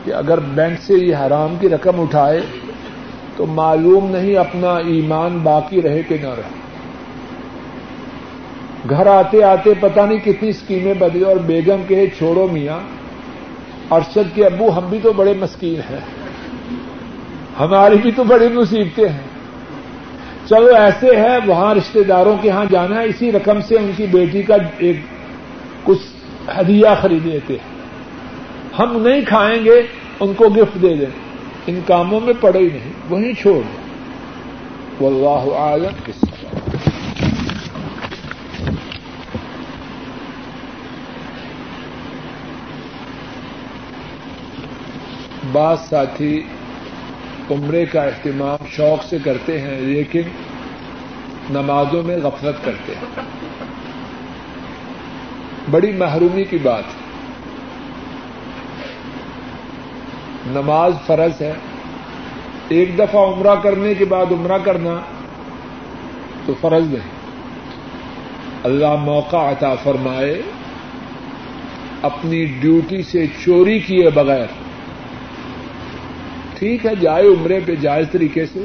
[0.05, 2.41] کہ اگر بینک سے یہ حرام کی رقم اٹھائے
[3.37, 6.65] تو معلوم نہیں اپنا ایمان باقی رہے کہ نہ رہے۔
[8.89, 12.94] گھر آتے آتے پتہ نہیں کتنی اسکیمیں بدلے اور بیگم کے چھوڑو میاں
[13.91, 15.99] ارشد کے ابو ہم بھی تو بڑے مسکین ہیں۔
[17.59, 19.35] ہماری بھی تو بڑی مصیبتیں ہیں۔
[20.49, 24.05] چلو ایسے ہے، وہاں رشتے داروں کے ہاں جانا ہے، اسی رقم سے ان کی
[24.05, 24.95] بیٹی کا ایک
[25.83, 26.01] کچھ
[26.59, 27.75] ہدیہ خرید لیتے ہیں
[28.79, 29.81] ہم نہیں کھائیں گے،
[30.19, 31.05] ان کو گفٹ دے دیں۔
[31.67, 33.85] ان کاموں میں پڑے ہی نہیں، وہیں چھوڑ دیں۔
[35.03, 36.24] واللہ عالم کس
[45.55, 46.43] بعض ساتھی
[47.51, 50.21] عمرے کا اہتمام شوق سے کرتے ہیں، لیکن
[51.49, 53.25] نمازوں میں غفلت کرتے ہیں۔
[55.71, 57.05] بڑی محرومی کی بات۔ ہے
[60.47, 61.53] نماز فرض ہے۔
[62.67, 64.99] ایک دفعہ عمرہ کرنے کے بعد عمرہ کرنا
[66.45, 67.15] تو فرض نہیں۔
[68.63, 70.41] اللہ موقع عطا فرمائے،
[72.01, 74.64] اپنی ڈیوٹی سے چوری کیے بغیر۔
[76.57, 78.63] ٹھیک ہے، جائے عمرے پہ جائز طریقے سے۔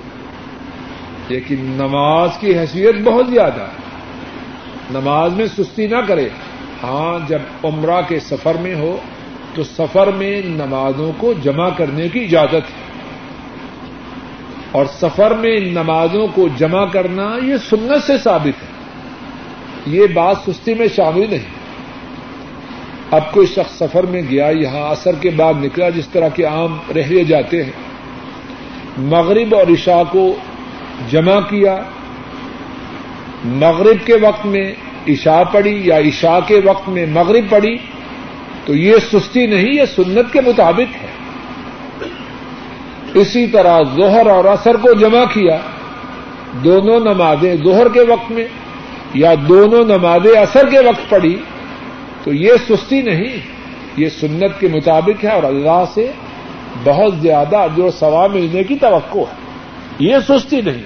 [1.28, 3.90] لیکن نماز کی حیثیت بہت زیادہ ہے۔
[4.90, 6.28] نماز میں سستی نہ کرے۔
[6.82, 8.96] ہاں جب عمرہ کے سفر میں ہو،
[9.54, 12.90] تو سفر میں نمازوں کو جمع کرنے کی اجازت ہے۔
[14.72, 18.68] اور سفر میں نمازوں کو جمع کرنا یہ سنت سے ثابت ہے۔
[19.86, 21.59] یہ بات سستی میں شامل نہیں۔
[23.10, 26.78] اب کوئی شخص سفر میں گیا، یہاں اثر کے بعد نکلا جس طرح کے عام
[26.94, 27.72] رہے جاتے ہیں۔
[28.98, 30.36] مغرب اور عشاء کو
[31.10, 31.76] جمع کیا۔
[33.44, 34.74] مغرب کے وقت میں
[35.08, 37.76] عشاء پڑی یا عشاء کے وقت میں مغرب پڑی،
[38.64, 41.08] تو یہ سستی نہیں، یہ سنت کے مطابق ہے۔
[43.14, 45.56] اسی طرح ظہر اور اثر کو جمع کیا۔
[46.64, 48.48] دونوں نمازیں ظہر کے وقت میں
[49.14, 51.36] یا دونوں نمازیں اثر کے وقت پڑی۔
[52.24, 53.36] تو یہ سستی نہیں،
[53.96, 56.12] یہ سنت کے مطابق ہے اور اللہ سے
[56.84, 59.34] بہت زیادہ جو سوا ملنے کی توقع ہے۔
[59.98, 60.82] یہ سستی نہیں،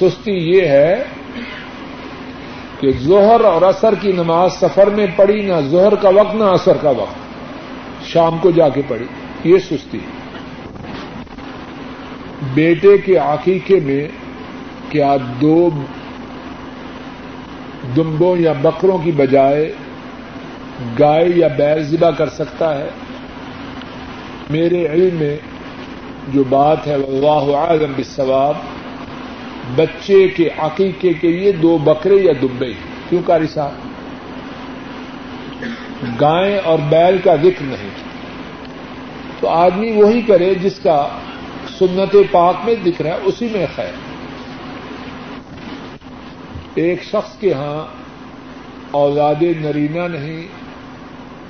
[0.00, 1.04] سستی یہ ہے
[2.80, 6.76] کہ ظہر اور اثر کی نماز سفر میں پڑی، نہ ظہر کا وقت، نہ اثر
[6.76, 7.24] کا وقت۔
[8.06, 9.04] شام کو جا کے پڑی
[9.44, 9.98] یہ سستی
[12.54, 14.08] بیٹے کے عقیقے میں
[14.88, 15.68] کیا دو
[17.96, 19.72] دمبوں یا بکروں کی بجائے
[20.98, 22.88] گائے یا بیل ذبح کر سکتا ہے۔
[24.50, 25.36] میرے علم میں
[26.28, 28.54] جو بات ہے اللہ عالم بالثواب
[29.76, 32.72] بچے کے عقیقے کے لیے دو بکرے یا دمبے
[33.08, 33.72] کیوں کاری صاحب؟
[36.20, 37.88] گائے اور بیل کا ذکر نہیں۔
[39.40, 41.08] تو آدمی وہی کرے جس کا
[41.78, 43.92] سنت پاک میں دکھ رہا ہے، اسی میں خیر۔
[46.74, 47.86] ایک شخص کے ہاں
[48.90, 50.63] اولاد نرینا نہیں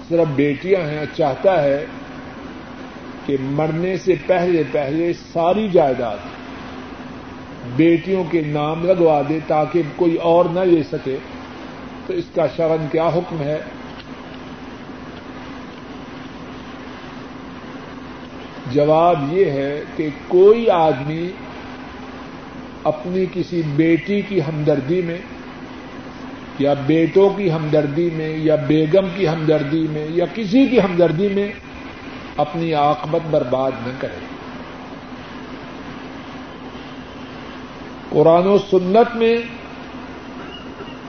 [0.09, 1.85] صرف بیٹیاں ہیں، چاہتا ہے
[3.27, 6.17] کہ مرنے سے پہلے پہلے ساری جائیداد
[7.77, 11.17] بیٹیوں کے نام لگوا دے تاکہ کوئی اور نہ لے سکے۔
[12.07, 13.59] تو اس کا شرن کیا حکم ہے؟
[18.73, 21.29] جواب یہ ہے کہ کوئی آدمی
[22.85, 25.19] اپنی کسی بیٹی کی ہمدردی میں
[26.59, 31.53] یا بیٹوں کی ہمدردی میں، یا بیگم کی ہمدردی میں، یا کسی کی ہمدردی میں
[32.37, 34.19] اپنی آکمت برباد نہ کرے۔
[38.09, 39.37] قرآن و سنت میں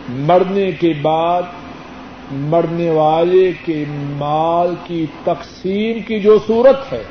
[0.09, 1.43] مرنے کے بعد،
[2.31, 7.03] مرنے والے کے مال کی تقسیم کی جو صورت ہے،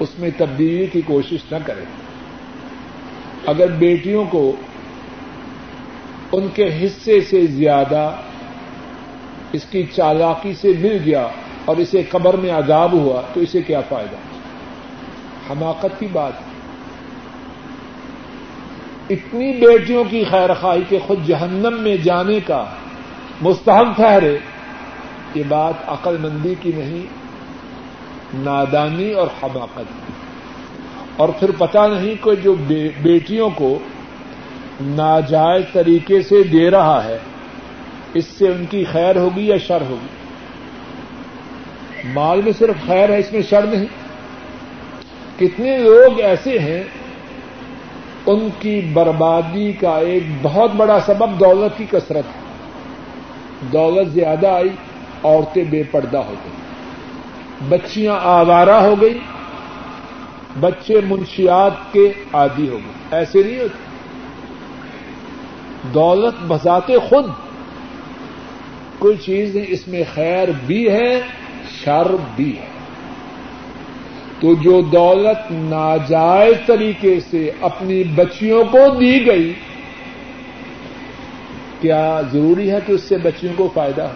[0.00, 1.84] اس میں تبدیلی کی کوشش نہ کرے۔
[3.46, 4.56] اگر بیٹیوں کو
[6.32, 8.10] ان کے حصے سے زیادہ
[9.52, 11.26] اس کی چالاکی سے مل گیا
[11.64, 14.16] اور اسے قبر میں عذاب ہوا، تو اسے کیا فائدہ؟
[15.50, 16.46] حماقت کی بات
[19.10, 22.64] اتنی بیٹیوں کی خیر خائی کے خود جہنم میں جانے کا
[23.42, 24.36] مستحب ٹھہرے،
[25.34, 27.06] یہ بات عقل مندی کی نہیں،
[28.44, 32.54] نادانی اور حماقت اور پھر پتا نہیں کہ جو
[33.02, 33.78] بیٹیوں کو
[34.80, 37.18] ناجائز طریقے سے دے رہا ہے۔
[38.14, 40.06] اس سے ان کی خیر ہوگی یا شر ہوگی؟
[42.14, 43.86] مال میں صرف خیر ہے، اس میں شر نہیں۔
[45.38, 46.82] کتنے لوگ ایسے ہیں،
[48.26, 52.40] ان کی بربادی کا ایک بہت بڑا سبب دولت کی کثرت ہے۔
[53.72, 54.68] دولت زیادہ آئی،
[55.24, 56.52] عورتیں بے پردہ ہو گئی
[57.68, 59.18] بچیاں آوارہ ہو گئی
[60.60, 63.87] بچے منشیات کے عادی ہو گئے۔ ایسے نہیں ہوتے۔
[65.94, 67.24] دولت بذات خود۔
[68.98, 71.20] کوئی چیز نہیں، اس میں خیر بھی ہے،
[71.84, 72.66] شر بھی ہے۔
[74.40, 79.52] تو جو دولت ناجائز طریقے سے اپنی بچیوں کو دی گئی،
[81.80, 84.12] کیا ضروری ہے کہ اس سے بچیوں کو فائدہ ہو؟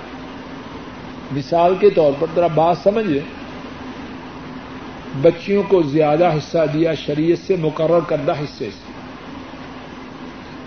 [1.32, 3.20] مثال کے طور پر ذرا بات سمجھے
[5.22, 8.91] بچیوں کو زیادہ حصہ دیا شریعت سے، مقرر کردہ حصے سے۔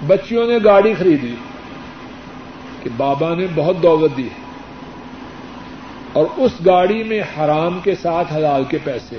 [0.08, 1.36] بچیوں نے گاڑی خریدی
[2.84, 4.29] کہ بابا نے بہت دولت دی
[6.13, 9.17] اور اس گاڑی میں حرام کے ساتھ حلال کے پیسے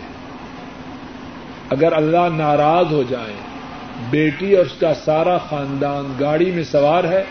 [1.70, 3.32] اگر اللہ ناراض ہو جائے،
[4.10, 7.24] بیٹی اور اس کا سارا خاندان گاڑی میں سوار ہے،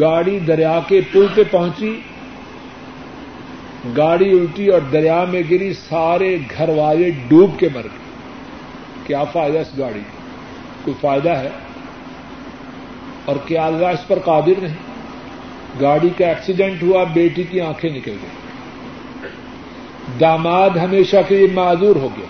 [0.00, 2.00] گاڑی دریا کے پل پہ پہنچی،
[3.96, 8.08] گاڑی الٹی اور دریا میں گری، سارے گھر والے ڈوب کے مر گئے۔
[9.06, 11.48] کیا فائدہ اس گاڑی؟ کا کوئی فائدہ ہے؟
[13.28, 14.76] اور کیا اللہ اس پر قادر نہیں؟
[15.80, 18.30] گاڑی کا ایکسیڈنٹ ہوا، بیٹی کی آنکھیں نکل گئی
[20.20, 22.26] داماد ہمیشہ کے لیے معذور ہو گیا۔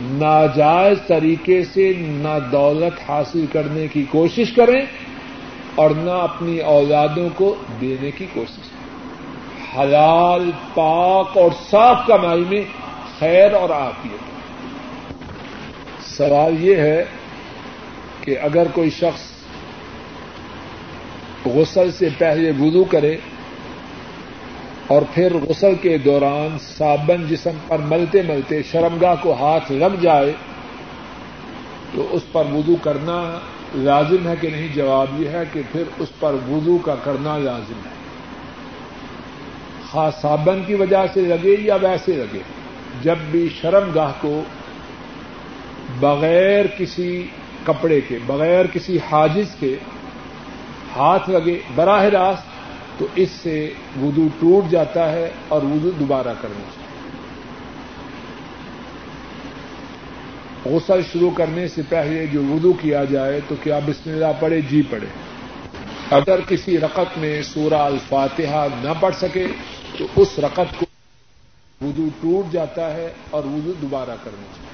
[0.00, 4.80] ناجائز طریقے سے نہ دولت حاصل کرنے کی کوشش کریں
[5.74, 8.82] اور نہ اپنی اولادوں کو دینے کی کوشش کریں۔
[9.78, 12.62] حلال، پاک اور صاف کمائی میں
[13.18, 14.20] خیر اور آفیت
[16.02, 17.04] سوال یہ ہے
[18.22, 19.20] کہ اگر کوئی شخص
[21.46, 23.16] غسل سے پہلے وضو کرے
[24.86, 30.32] اور پھر غسل کے دوران صابن جسم پر ملتے ملتے شرمگاہ کو ہاتھ لگ جائے
[31.94, 33.38] تو اس پر وضو کرنا
[33.74, 37.80] لازم ہے کہ نہیں؟ جواب یہ ہے کہ پھر اس پر وضو کا کرنا لازم
[37.86, 37.90] ہے۔
[39.90, 42.42] خاص صابن کی وجہ سے لگے یا ویسے لگے؟
[43.02, 44.42] جب بھی شرم گاہ کو
[46.00, 47.26] بغیر کسی
[47.64, 49.76] کپڑے کے بغیر کسی حاجز کے
[50.96, 52.52] ہاتھ لگے براہ راست،
[52.98, 53.72] تو اس سے
[54.02, 56.82] وضو ٹوٹ جاتا ہے اور وضو دوبارہ کرنا چاہیے۔
[60.64, 64.82] غسل شروع کرنے سے پہلے جو وضو کیا جائے تو کیا بسم اللہ پڑھے؟ جی
[64.90, 65.06] پڑھے۔
[66.10, 69.46] اگر کسی رقط میں سورہ الفاتحہ نہ پڑھ سکے،
[69.98, 70.86] تو اس رقط کو
[71.82, 74.71] وضو ٹوٹ جاتا ہے اور وضو دوبارہ کرنا چاہیے۔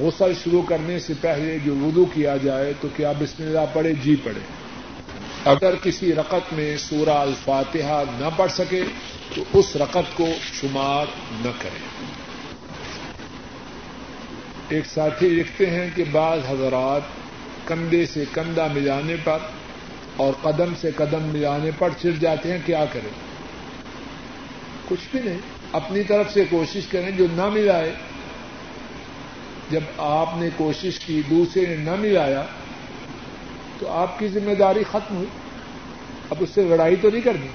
[0.00, 4.16] غسل شروع کرنے سے پہلے جو وضو کیا جائے تو کیا بسم اللہ پڑھے؟ جی
[4.24, 4.40] پڑھے۔
[5.44, 8.82] اگر کسی رقط میں سورہ الفاتحہ نہ پڑھ سکے
[9.34, 10.28] تو اس رقط کو
[10.60, 11.78] شمار نہ کرے۔
[14.68, 17.02] ایک ساتھی لکھتے ہیں کہ بعض حضرات
[17.68, 19.38] کندھے سے کندھا ملانے پر
[20.16, 23.10] اور قدم سے قدم ملانے پر چڑ جاتے ہیں، کیا کریں؟
[24.88, 25.38] کچھ بھی نہیں۔
[25.72, 27.94] اپنی طرف سے کوشش کریں جو نہ ملائے
[29.70, 32.44] جب آپ نے کوشش کی، دوسرے نے نہ ملایا،
[33.78, 35.28] تو آپ کی ذمہ داری ختم ہوئی۔
[36.30, 37.46] اب اس سے لڑائی تو نہیں کرنی۔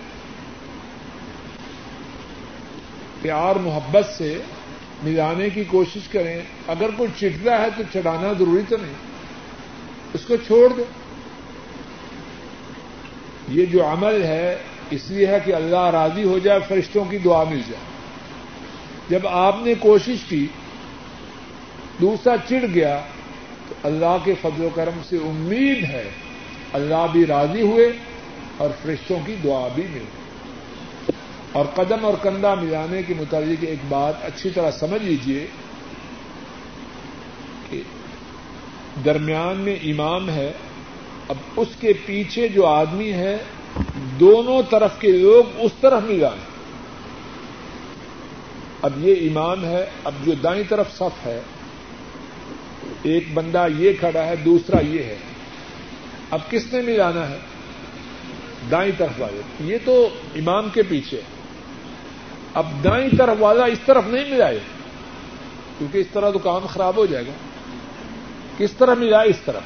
[3.22, 4.38] پیار، محبت سے
[5.04, 8.94] ملانے کی کوشش کریں۔ اگر کوئی چٹتا ہے تو چڑھانا ضروری تو نہیں۔
[10.14, 10.84] اس کو چھوڑ دیں۔
[13.48, 14.58] یہ جو عمل ہے،
[14.90, 17.84] اس لیے ہے کہ اللہ راضی ہو جائے، فرشتوں کی دعا مل جائے۔
[19.10, 20.48] جب آپ نے کوشش کی
[22.02, 23.02] دوسرا چڑ گیا،
[23.70, 26.10] تو اللہ کے فضل و کرم سے امید ہے
[26.74, 27.92] اللہ بھی راضی ہوئے
[28.58, 30.06] اور فرشتوں کی دعا بھی ملی۔
[31.52, 35.48] اور قدم اور کندھا ملانے کے متعلق ایک بات اچھی طرح سمجھ لیجیے
[37.70, 37.82] کہ
[39.06, 40.52] درمیان میں امام ہے،
[41.30, 43.38] اب اس کے پیچھے جو آدمی ہے،
[44.20, 46.42] دونوں طرف کے لوگ اس طرف ملائیں
[48.82, 51.42] اب یہ امام ہے، اب جو دائیں طرف صف ہے
[53.04, 55.18] ایک بندہ یہ کھڑا ہے، دوسرا یہ ہے۔
[56.32, 57.38] اب کس نے ملانا ہے؟
[58.72, 61.24] دائیں طرف والے۔ یہ تو امام کے پیچھے ہے۔
[62.54, 64.60] اب دائیں طرف والا اس طرف نہیں ملائے۔
[65.78, 67.32] کیونکہ اس طرح تو کام خراب ہو جائے گا۔
[68.58, 69.60] کس طرح ملا اس طرح۔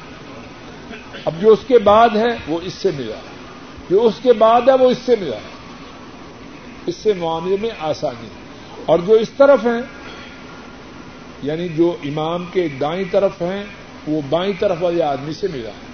[1.24, 3.20] اب جو اس کے بعد ہے، وہ اس سے ملا۔
[3.90, 5.38] جو اس کے بعد ہے، وہ اس سے ملا۔
[6.86, 8.28] اس سے معاملے میں آسانی۔
[8.86, 9.97] اور جو اس طرف ہیں
[11.42, 13.64] یعنی جو امام کے دائیں طرف ہیں،
[14.06, 15.88] وہ بائیں طرف والے آدمی سے ملا ہے۔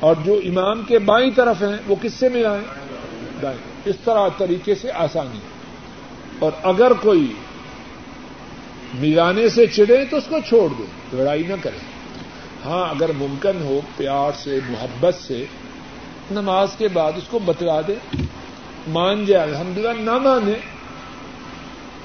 [0.00, 2.60] اور جو امام کے بائیں طرف ہیں، وہ کس سے ملا ہے؟
[3.42, 5.38] دائیں۔ اس طرح طریقے سے آسانی۔
[6.38, 7.32] اور اگر کوئی
[8.94, 11.78] ملانے سے چڑے تو اس کو چھوڑ دو لڑائی نہ کرے۔
[12.64, 15.44] ہاں اگر ممکن ہو پیار سے، محبت سے
[16.30, 17.94] نماز کے بعد اس کو بتلا دے۔
[18.88, 20.52] مان جائے، الحمدللہ نہ مانے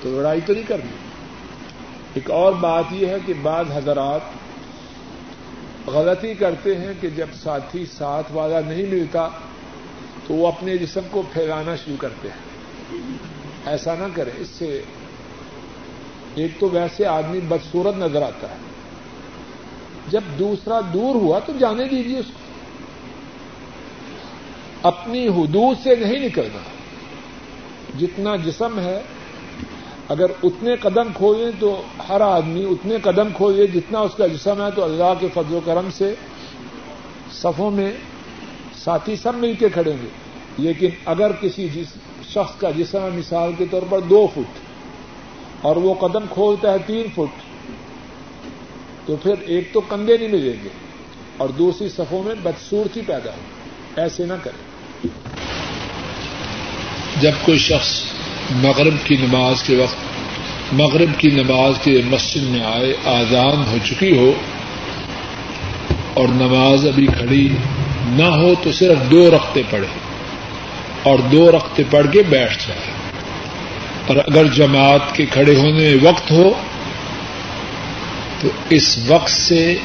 [0.02, 1.07] تو لڑائی تو نہیں کرنی۔
[2.18, 4.22] ایک اور بات یہ ہے کہ بعض حضرات
[5.90, 9.30] غلطی کرتے ہیں کہ جب ساتھی ساتھ والا نہیں ملتا
[10.28, 12.68] تو وہ اپنے جسم کو پھیلانا شروع کرتے ہیں۔
[13.66, 14.82] ایسا نہ کریں۔ اس سے
[16.36, 18.56] ایک تو ویسے آدمی بدسورت نظر آتا ہے۔
[20.08, 22.40] جب دوسرا دور ہوا تو جانے دیجیے اس کو۔
[24.88, 26.62] اپنی حدود سے نہیں نکلنا۔
[28.00, 29.02] جتنا جسم ہے
[30.10, 34.72] اگر اتنے قدم کھولیں تو ہر آدمی اتنے قدم کھولے جتنا اس کا جسم ہے
[34.76, 36.16] تو اللہ کے فضل و کرم سے
[37.32, 37.92] صفوں میں
[38.84, 40.08] ساتھی سب مل کے کھڑیں گے۔
[40.58, 41.68] لیکن اگر کسی
[42.34, 44.60] شخص کا جسم ہے، مثال کے طور پر دو فٹ
[45.62, 47.42] اور وہ قدم کھولتا ہے تین فٹ،
[49.06, 50.70] تو پھر ایک تو کندھے نہیں ملیں گے
[51.38, 53.42] اور دوسری صفوں میں بدسورتی پیدا ہو
[53.96, 55.08] ایسے نہ کریں۔
[57.22, 58.17] جب کوئی شخص
[58.52, 59.96] مغرب کی نماز کے وقت،
[60.74, 64.34] مغرب کی نماز کے مسجد میں آئے، آزان ہو چکی ہو
[66.14, 67.50] اور نماز ابھی کھڑی
[68.08, 69.88] نہ ہو تو صرف دو رختے پڑے
[71.04, 72.92] اور دو رختے پڑھ کے بیٹھ جائے۔
[74.08, 76.54] اور اگر جماعت کے کھڑے ہونے میں وقت ہو
[78.42, 79.76] تو اس وقت سے،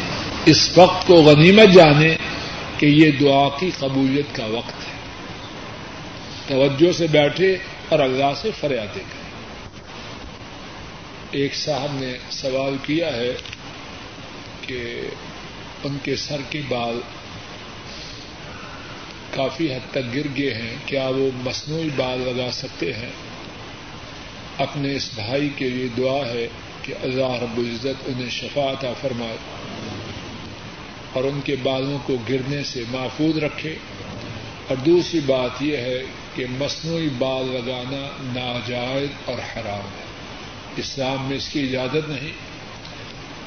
[0.45, 2.15] اس وقت کو غنیمت جانے
[2.79, 4.93] کہ یہ دعا کی قبولیت کا وقت ہے۔
[6.47, 7.57] توجہ سے بیٹھے
[7.93, 9.33] اور اللہ سے فریادیں کریں۔
[11.31, 13.33] ایک صاحب نے سوال کیا ہے
[14.61, 15.01] کہ
[15.85, 17.01] ان کے سر کے بال
[19.31, 23.11] کافی حد تک گر گئے ہیں، کیا وہ مصنوعی بال لگا سکتے ہیں؟
[24.59, 26.49] اپنے اس بھائی کے لیے دعا ہے
[26.83, 29.37] کہ اللہ رب العزت انہیں شفا عطا فرمائے
[31.13, 33.77] اور ان کے بالوں کو گرنے سے محفوظ رکھے۔
[34.69, 36.03] اور دوسری بات یہ ہے
[36.35, 38.09] کہ مصنوعی بال لگانا
[38.41, 40.05] ناجائز اور حرام ہے۔
[40.77, 42.33] اسلام میں اس کی اجازت نہیں۔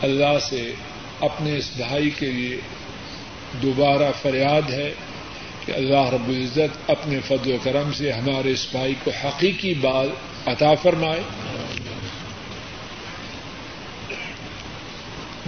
[0.01, 0.73] اللہ سے
[1.19, 2.57] اپنے اس بھائی کے لیے
[3.61, 4.93] دوبارہ فریاد ہے
[5.65, 10.09] کہ اللہ رب العزت اپنے فضل و کرم سے ہمارے اس بھائی کو حقیقی بال
[10.45, 11.21] عطا فرمائے۔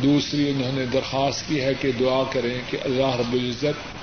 [0.04, 3.97] دوسری انہوں نے درخواست کی ہے کہ دعا کریں کہ اللہ رب العزت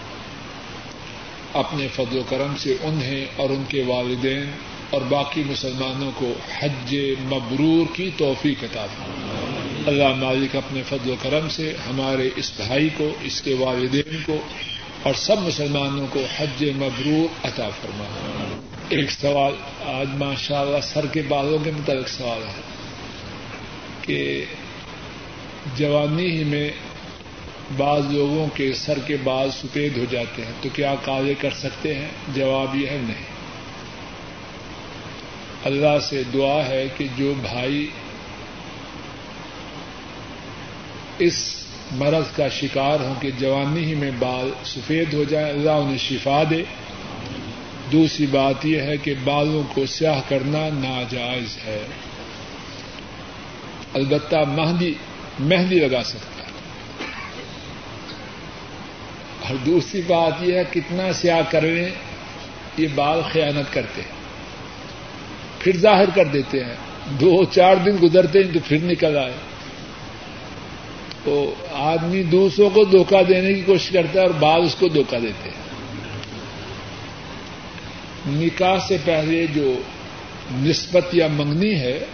[1.55, 4.51] اپنے فضل و کرم سے انہیں اور ان کے والدین
[4.91, 9.25] اور باقی مسلمانوں کو حج مبرور کی توفیق عطا فرمائے۔
[9.87, 14.37] اللہ مالک اپنے فضل و کرم سے ہمارے اس بھائی کو، اس کے والدین کو
[15.03, 18.45] اور سب مسلمانوں کو حج مبرور عطا فرمائے۔
[18.89, 19.53] ایک سوال،
[19.85, 22.63] آج ماشاء اللہ سر کے بالوں کے متعلق سوال ہے
[24.03, 24.45] کہ
[25.77, 26.71] جوانی ہی میں
[27.77, 31.95] بعض لوگوں کے سر کے بال سفید ہو جاتے ہیں تو کیا کالے کر سکتے
[31.95, 33.35] ہیں؟ جواب یہ ہے نہیں۔
[35.65, 37.91] اللہ سے دعا ہے کہ جو بھائی
[41.19, 45.99] اس مرض کا شکار ہوں کہ جوانی ہی میں بال سفید ہو جائے، اللہ انہیں
[45.99, 46.65] شفا دے۔
[47.93, 51.87] دوسری بات یہ ہے کہ بالوں کو سیاہ کرنا ناجائز ہے۔
[53.95, 54.95] البتہ مہندی
[55.39, 56.35] مہندی لگا سکتا ہے
[59.49, 61.89] اور دوسری بات یہ ہے کتنا سیاہ کریں
[62.77, 64.15] یہ بال خیانت کرتے ہیں۔
[65.59, 66.75] پھر ظاہر کر دیتے ہیں۔
[67.11, 69.33] دو چار دن گزرتے ہیں تو پھر نکل آئے۔
[71.25, 75.19] تو آدمی دوسروں کو دھوکہ دینے کی کوشش کرتا ہے اور بعض اس کو دھوکہ
[75.19, 75.65] دیتے ہیں۔
[78.27, 79.75] نکاح سے پہلے جو
[80.53, 82.05] نسبت یا منگنی ہے،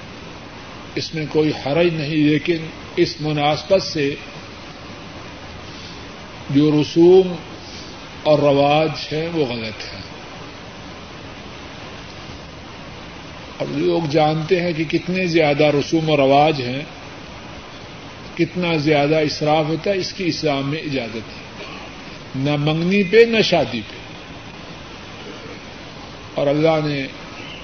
[0.95, 2.57] اس میں کوئی حرج نہیں، لیکن
[2.97, 4.15] اس مناسبت سے
[6.55, 7.35] جو رسوم
[8.23, 10.03] اور رواج ہیں وہ غلط ہیں۔
[13.57, 16.81] اور لوگ جانتے ہیں کہ کتنے زیادہ رسوم و رواج ہیں،
[18.37, 21.67] کتنا زیادہ اصراف ہوتا ہے، اس کی اسلام میں اجازت ہے۔
[22.35, 23.97] نہ منگنی پہ، نہ شادی پہ۔
[26.35, 27.07] اور اللہ نے،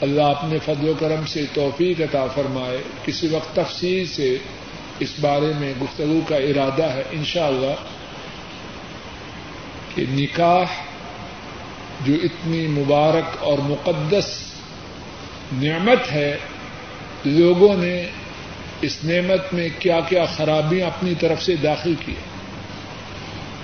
[0.01, 4.39] اللہ اپنے فضل و کرم سے توفیق عطا فرمائے۔ کسی وقت تفصیل سے
[4.99, 7.96] اس بارے میں گفتگو کا ارادہ ہے، انشاءاللہ
[9.97, 10.65] کہ نکاح
[12.07, 14.53] جو اتنی مبارک اور مقدس
[15.53, 16.37] نعمت ہے،
[17.25, 18.07] لوگوں نے
[18.81, 22.15] اس نعمت میں کیا کیا خرابیاں اپنی طرف سے داخل کی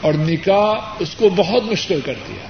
[0.00, 2.46] اور نکاح اس کو بہت مشکل کر دیا۔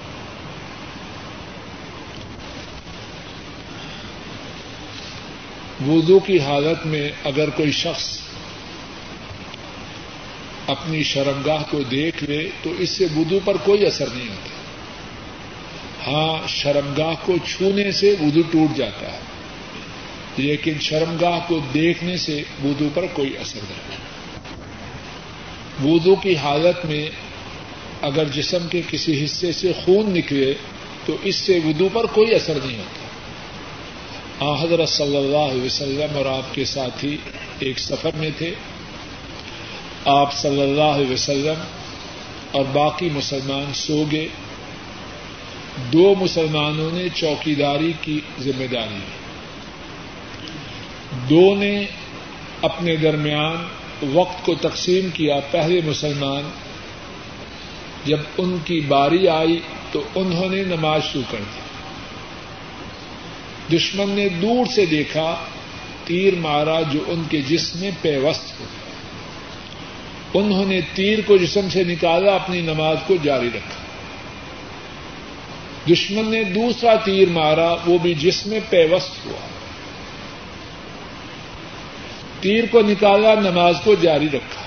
[5.88, 8.18] وضو کی حالت میں اگر کوئی شخص
[10.66, 14.50] اپنی شرمگاہ کو دیکھ لے تو اس سے وضو پر کوئی اثر نہیں ہوتا۔
[16.06, 19.18] ہاں شرمگاہ کو چھونے سے وضو ٹوٹ جاتا ہے،
[20.36, 24.00] لیکن شرمگاہ کو دیکھنے سے وضو پر کوئی اثر نہیں۔
[25.84, 27.08] وضو کی حالت میں
[28.02, 30.54] اگر جسم کے کسی حصے سے خون نکلے
[31.06, 33.00] تو اس سے وضو پر کوئی اثر نہیں ہوتا۔
[34.62, 37.16] حضرت صلی اللہ علیہ وسلم اور آپ کے ساتھی
[37.58, 38.54] ایک سفر میں تھے۔
[40.04, 41.62] آپ صلی اللہ علیہ وسلم
[42.52, 44.28] اور باقی مسلمان سو گئے۔
[45.92, 49.22] دو مسلمانوں نے چوکیداری کی ذمہ داری لی۔
[51.30, 51.84] دو نے
[52.62, 53.56] اپنے درمیان
[54.12, 56.50] وقت کو تقسیم کیا۔ پہلے مسلمان
[58.04, 59.60] جب ان کی باری آئی
[59.92, 61.58] تو انہوں نے نماز شروع کر دی۔
[63.76, 65.34] دشمن نے دور سے دیکھا،
[66.04, 68.64] تیر مارا جو ان کے جسم میں پیوست ہو۔
[70.34, 73.82] انہوں نے تیر کو جسم سے نکالا، اپنی نماز کو جاری رکھا۔
[75.92, 79.48] دشمن نے دوسرا تیر مارا، وہ بھی جسم میں پیوست ہوا۔
[82.40, 84.62] تیر کو نکالا، نماز کو جاری رکھا۔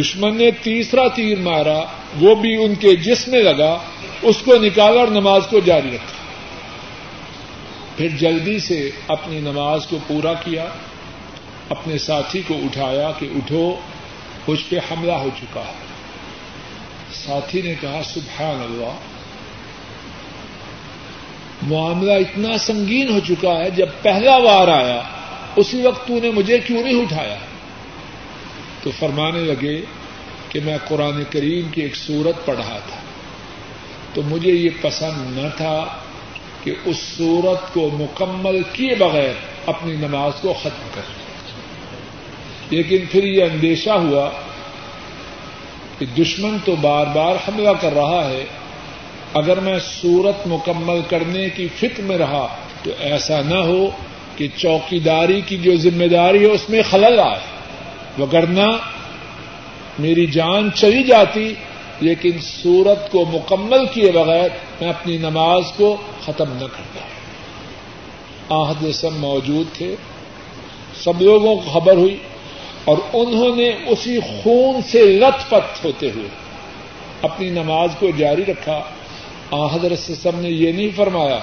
[0.00, 1.82] دشمن نے تیسرا تیر مارا،
[2.20, 3.78] وہ بھی ان کے جسم میں لگا،
[4.22, 6.24] اس کو نکالا اور نماز کو جاری رکھا۔
[7.96, 10.64] پھر جلدی سے اپنی نماز کو پورا کیا،
[11.68, 13.74] اپنے ساتھی کو اٹھایا کہ اٹھو۔
[14.48, 15.72] مجھ پہ حملہ ہو چکا ہے۔
[17.12, 18.94] ساتھی نے کہا، سبحان اللہ،
[21.62, 25.02] معاملہ اتنا سنگین ہو چکا ہے، جب پہلا وار آیا،
[25.56, 27.36] اسی وقت تو نے مجھے کیوں نہیں اٹھایا؟
[28.82, 29.80] تو فرمانے لگے
[30.48, 32.96] کہ میں قرآن کریم کی ایک سورت پڑھا تھا۔
[34.14, 35.84] تو مجھے یہ پسند نہ تھا
[36.64, 39.32] کہ اس سورت کو مکمل کیے بغیر
[39.66, 41.23] اپنی نماز کو ختم کر
[42.74, 44.30] لیکن پھر یہ اندیشہ ہوا
[45.98, 48.44] کہ دشمن تو بار بار حملہ کر رہا ہے،
[49.34, 52.46] اگر میں سورت مکمل کرنے کی فکر میں رہا
[52.82, 53.90] تو ایسا نہ ہو
[54.36, 57.40] کہ چوکیداری کی جو ذمہ داری ہے اس میں خلل آئے۔
[58.18, 58.66] وگرنہ
[59.98, 61.54] میری جان چلی جاتی،
[62.00, 64.48] لیکن سورت کو مکمل کیے بغیر
[64.80, 67.00] میں اپنی نماز کو ختم نہ کرتا۔
[68.54, 69.94] آہد سب موجود تھے،
[71.04, 72.16] سب لوگوں کو خبر ہوئی
[72.84, 76.28] اور انہوں نے اسی خون سے لت پت ہوتے ہوئے
[77.22, 78.80] اپنی نماز کو جاری رکھا۔
[79.50, 81.38] آحدر سب نے یہ نہیں فرمایا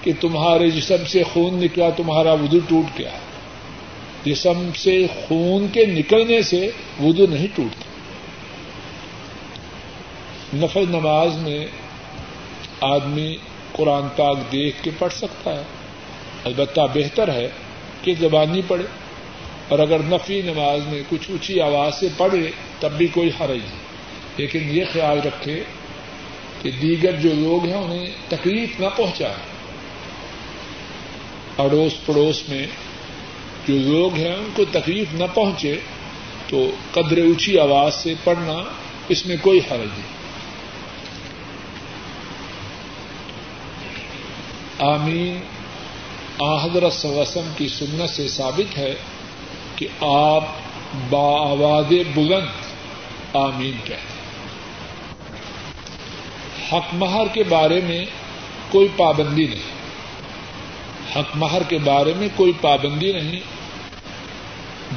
[0.00, 3.10] کہ تمہارے جسم سے خون نکلا تمہارا وضو ٹوٹ گیا۔
[4.24, 6.70] جسم سے خون کے نکلنے سے
[7.00, 7.84] وضو نہیں ٹوٹتا۔
[10.54, 11.66] نفل نماز میں
[12.80, 13.36] آدمی
[13.72, 15.62] قرآن پاک دیکھ کے پڑھ سکتا ہے۔
[16.44, 17.48] البتہ بہتر ہے
[18.02, 18.84] کہ زبانی پڑھے۔
[19.70, 22.50] اور اگر نفی نماز میں کچھ اونچی آواز سے پڑھے،
[22.80, 23.90] تب بھی کوئی حرج نہیں۔
[24.36, 25.64] لیکن یہ خیال رکھے
[26.62, 29.34] کہ دیگر جو لوگ ہیں، انہیں تکلیف نہ پہنچائے۔
[31.58, 32.66] اڑوس پڑوس میں
[33.68, 35.76] جو لوگ ہیں، ان کو تکلیف نہ پہنچے
[36.48, 38.54] تو قدر اونچی آواز سے پڑھنا
[39.08, 40.20] اس میں کوئی حرج نہیں۔
[44.78, 45.40] آمین۔
[46.38, 48.94] آحدر وسم کی سنت سے ثابت ہے
[49.80, 50.44] کہ آپ
[51.10, 52.46] باآواز بلند
[53.34, 54.20] آمین کہتے ہیں
[56.72, 58.04] حق مہر کے بارے میں
[58.70, 59.80] کوئی پابندی نہیں۔
[61.16, 63.40] حق مہر کے بارے میں کوئی پابندی نہیں۔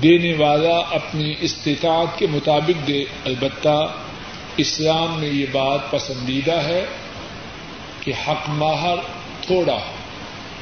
[0.04, 3.88] دینے والا اپنی استطاعت کے مطابق دے۔ البتہ
[4.58, 6.86] اسلام میں یہ بات پسندیدہ ہے
[8.00, 8.96] کہ حق مہر
[9.42, 9.96] تھوڑا ہو،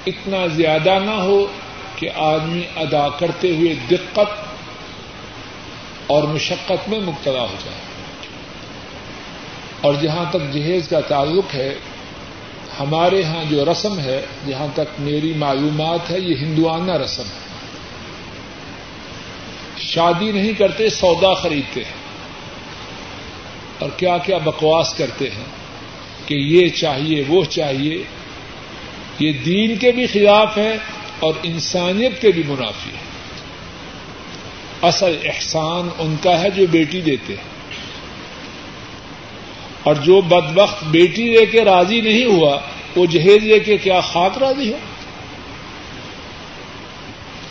[0.05, 1.47] اتنا زیادہ نہ ہو
[2.01, 4.45] کہ آدمی ادا کرتے ہوئے دقت
[6.07, 7.77] اور مشقت میں مبتلا ہو جائے۔
[9.81, 11.75] اور جہاں تک جہیز کا تعلق ہے،
[12.79, 17.39] ہمارے یہاں جو رسم ہے، جہاں تک میری معلومات ہے، یہ ہندوانہ رسم ہے۔
[19.77, 22.01] شادی نہیں کرتے، سودا خریدتے ہیں۔
[23.79, 25.45] اور کیا کیا بکواس کرتے ہیں
[26.25, 28.03] کہ یہ چاہیے، وہ چاہیے۔
[29.19, 30.77] یہ دین کے بھی خلاف ہے
[31.21, 33.11] اور انسانیت کے بھی منافی ہے
[34.81, 37.51] اصل احسان ان کا ہے جو بیٹی دیتے ہیں۔
[39.83, 42.59] اور جو بد وقت بیٹی لے کے راضی نہیں ہوا،
[42.95, 44.77] وہ جہیز لے کے کیا خاک راضی ہو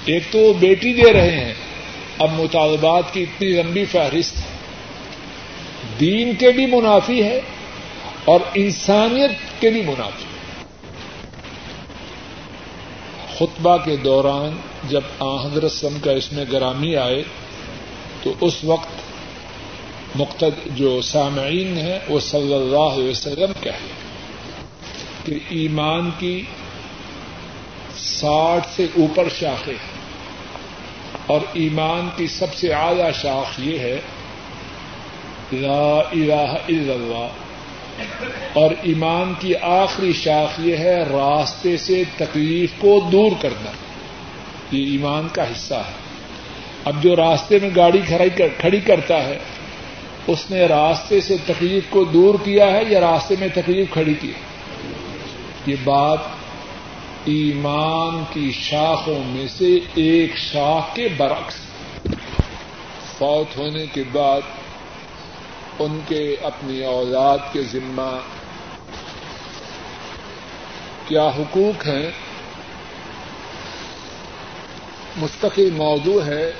[0.04, 1.54] ایک تو وہ بیٹی دے رہے ہیں۔
[2.18, 4.56] اب مطالبات کی اتنی لمبی فہرست ہے۔
[6.00, 7.40] دین کے بھی منافی ہے
[8.24, 10.29] اور انسانیت کے بھی منافی۔
[13.40, 14.56] خطبہ کے دوران
[14.88, 17.22] جب حضرت سم کا اس میں گرامی آئے،
[18.22, 18.88] تو اس وقت
[20.14, 23.78] مقتد جو سامعین ہیں، وہ صلی اللہ علیہ وسلم کہے
[25.24, 26.42] کہ ایمان کی
[27.96, 30.00] ساٹھ سے اوپر شاخیں ہیں۔
[31.26, 34.00] اور ایمان کی سب سے اعلی شاخ یہ ہے،
[35.52, 37.49] لا الہ الا اللہ۔
[38.52, 43.70] اور ایمان کی آخری شاخ یہ ہے راستے سے تکلیف کو دور کرنا۔
[44.72, 46.00] یہ ایمان کا حصہ ہے۔
[46.84, 48.00] اب جو راستے میں گاڑی
[48.58, 49.38] کھڑی کرتا ہے،
[50.26, 54.32] اس نے راستے سے تکلیف کو دور کیا ہے یا راستے میں تکلیف کھڑی کی
[55.66, 56.18] یہ بات
[57.24, 61.54] ایمان کی شاخوں میں سے ایک شاخ کے برعکس۔
[63.18, 64.40] فوت ہونے کے بعد
[65.80, 68.18] ان کے اپنی اولاد کے ذمہ۔
[71.06, 72.10] کیا حقوق ہیں؟
[75.16, 76.52] مستقل موضوع ہے۔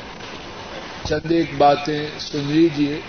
[1.08, 3.00] چند ایک باتیں سن لیجیے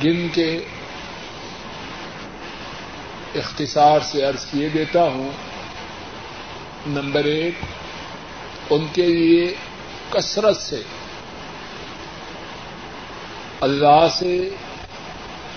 [0.00, 0.60] جن کے
[3.34, 5.30] اختصار سے عرض کیے دیتا ہوں۔
[6.86, 7.54] نمبر ایک،
[8.70, 9.54] ان کے لیے
[10.10, 10.82] کثرت سے۔
[13.64, 14.48] اللہ سے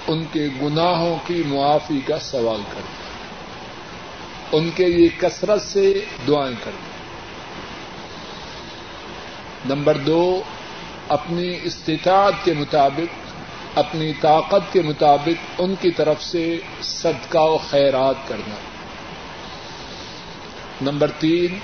[0.08, 2.98] ان کے گناہوں کی معافی کا سوال کرتا
[4.52, 6.98] ان کے لیے کثرت سے دعائیں کرنا
[9.76, 10.42] نمبر دو،
[11.08, 13.32] اپنی استطاعت کے مطابق،
[13.78, 18.56] اپنی طاقت کے مطابق ان کی طرف سے صدقہ و خیرات کرنا۔
[20.82, 21.60] نمبر تین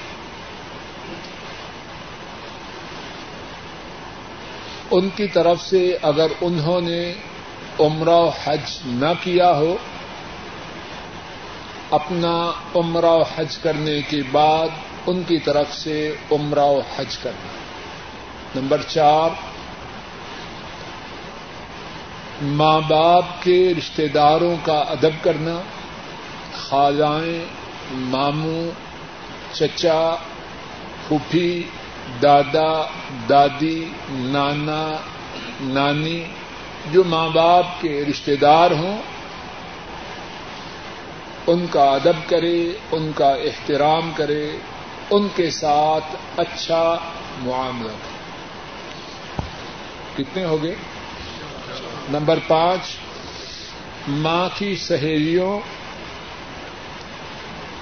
[4.94, 7.14] ان کی طرف سے اگر انہوں نے
[7.80, 9.78] عمرہ و حج نہ کیا ہو،
[11.92, 14.68] اپنا عمرہ و حج کرنے کے بعد
[15.08, 17.50] ان کی طرف سے عمرہ و حج کرنا۔
[18.60, 19.30] نمبر چار،
[22.42, 25.62] ماں باپ کے رشتے داروں کا ادب کرنا،
[26.56, 27.46] خالائیں،
[27.92, 28.72] ماموں،
[29.54, 30.16] چچا،
[31.08, 31.64] پھوپھی
[32.22, 32.86] دادا،
[33.30, 34.92] دادی، نانا،
[35.62, 36.24] نانی،
[36.92, 39.02] جو ماں باپ کے رشتے دار ہوں،
[41.48, 44.58] ان کا ادب کرے، ان کا احترام کرے،
[45.10, 46.98] ان کے ساتھ اچھا
[47.40, 48.14] معاملہ کرے۔
[50.16, 50.76] کتنے ہو گئے؟
[52.10, 52.80] نمبر پانچ،
[54.08, 55.60] ماں کی سہیلیوں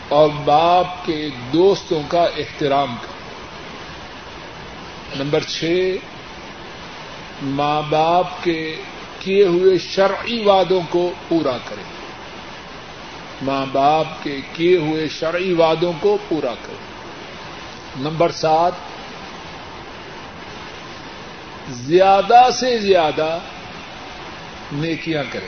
[0.09, 3.20] اور باپ کے دوستوں کا احترام کرے۔
[5.15, 5.95] نمبر چھ،
[7.43, 8.75] ماں باپ کے
[9.19, 11.83] کیے ہوئے شرعی وادوں کو پورا کرے
[13.41, 16.79] ماں باپ کے کیے ہوئے شرعی وادوں کو پورا کرے
[17.99, 18.71] نمبر سات،
[21.69, 23.37] زیادہ سے زیادہ
[24.71, 25.47] نیکیاں کرے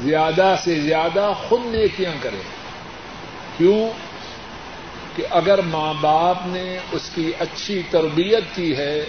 [0.00, 2.42] زیادہ سے زیادہ خود نیکیاں کرے
[3.56, 3.90] کیوں؟
[5.16, 9.04] کہ اگر ماں باپ نے اس کی اچھی تربیت کی ہے،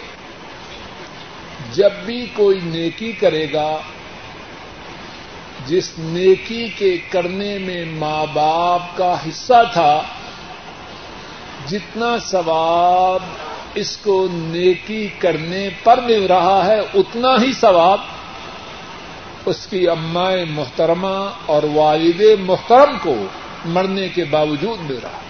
[1.74, 3.78] جب بھی کوئی نیکی کرے گا،
[5.66, 10.02] جس نیکی کے کرنے میں ماں باپ کا حصہ تھا،
[11.68, 13.24] جتنا ثواب
[13.76, 18.00] اس کو نیکی کرنے پر مل رہا ہے، اتنا ہی ثواب
[19.46, 23.16] اس کی امائیں محترمہ اور والد محترم کو
[23.66, 25.27] مرنے کے باوجود مل رہا ہے۔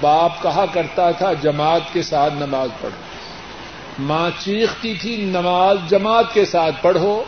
[0.00, 3.02] باپ کہا کرتا تھا، جماعت کے ساتھ نماز پڑھو۔
[3.98, 7.22] ماں چیختی تھی، نماز جماعت کے ساتھ پڑھو۔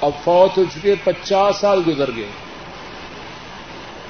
[0.00, 2.28] اب فوت ہو چکے، پچاس سال گزر گئے۔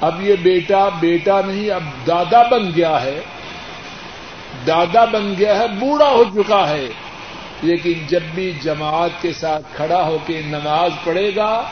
[0.01, 3.21] اب یہ بیٹا بیٹا نہیں، اب دادا بن گیا ہے۔
[4.67, 6.87] دادا بن گیا ہے، بوڑھا ہو چکا ہے۔
[7.63, 11.63] لیکن جب بھی جماعت کے ساتھ کھڑا ہو کے نماز پڑھے گا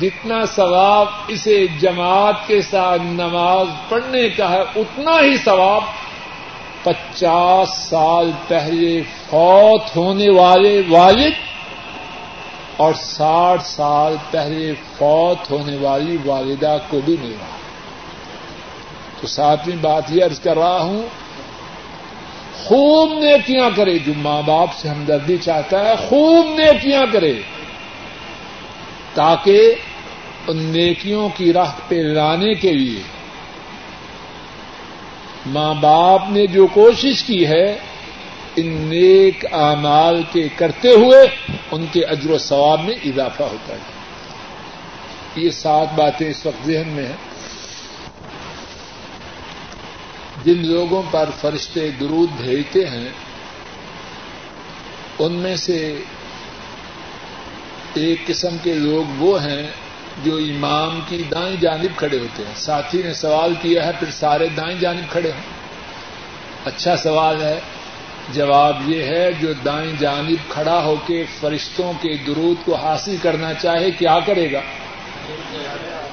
[0.00, 5.82] جتنا ثواب اسے جماعت کے ساتھ نماز پڑھنے کا ہے، اتنا ہی ثواب
[6.82, 11.32] پچاس سال پہلے فوت ہونے والے والد
[12.76, 17.56] اور ساٹھ سال پہلے فوت ہونے والی والدہ کو بھی مل رہا
[19.20, 21.02] تو ساتویں بات یہ عرض کر رہا ہوں،
[22.64, 27.34] خوب نیکیاں کرے جو ماں باپ سے ہمدردی چاہتا ہے، خوب نیکیاں کرے۔
[29.14, 29.74] تاکہ
[30.46, 33.02] ان نیکیوں کی راہ پہ لانے کے لیے
[35.46, 37.78] ماں باپ نے جو کوشش کی ہے،
[38.56, 43.78] ان نیک اعمال کے کرتے ہوئے ان کے اجر و ثواب میں اضافہ ہوتا ہے۔
[45.36, 47.16] یہ سات باتیں اس وقت ذہن میں ہیں۔
[50.44, 53.08] جن لوگوں پر فرشتے درود بھیجتے ہیں،
[55.18, 56.00] ان میں سے
[57.94, 59.70] ایک قسم کے لوگ وہ ہیں
[60.24, 64.48] جو امام کی دائیں جانب کھڑے ہوتے ہیں۔ ساتھی نے سوال کیا ہے، پھر سارے
[64.48, 65.40] دائیں جانب کھڑے ہیں۔
[66.64, 67.60] اچھا سوال ہے۔
[68.32, 73.54] جواب یہ ہے، جو دائیں جانب کھڑا ہو کے فرشتوں کے درود کو حاصل کرنا
[73.54, 74.60] چاہے، کیا کرے گا؟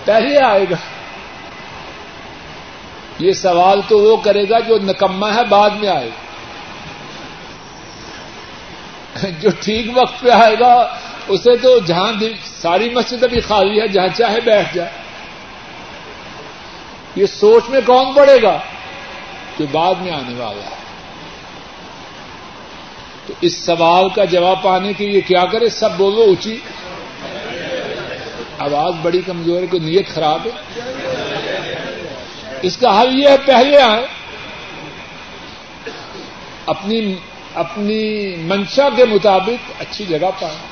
[0.05, 0.75] پہلے آئے گا۔
[3.19, 6.31] یہ سوال تو وہ کرے گا جو نکما ہے، بعد میں آئے گا۔
[9.39, 10.97] جو ٹھیک وقت پہ آئے گا
[11.27, 12.11] اسے تو جہاں
[12.43, 14.89] ساری مسجد ابھی خالی ہے، جہاں چاہے بیٹھ جائے
[17.15, 18.59] یہ سوچ میں کون پڑے گا؟
[19.59, 20.75] جو بعد میں آنے والا ہے۔
[23.25, 26.57] تو اس سوال کا جواب پانے کے لیے کیا کرے؟ سب بولو اونچی۔
[28.59, 30.79] آواز بڑی کمزور ہے، کوئی نیت خراب ہے۔
[32.61, 34.05] اس کا حل یہ ہے، پہلے آئے۔
[36.65, 37.15] اپنی
[37.53, 40.70] اپنی منشا کے مطابق اچھی جگہ پائیں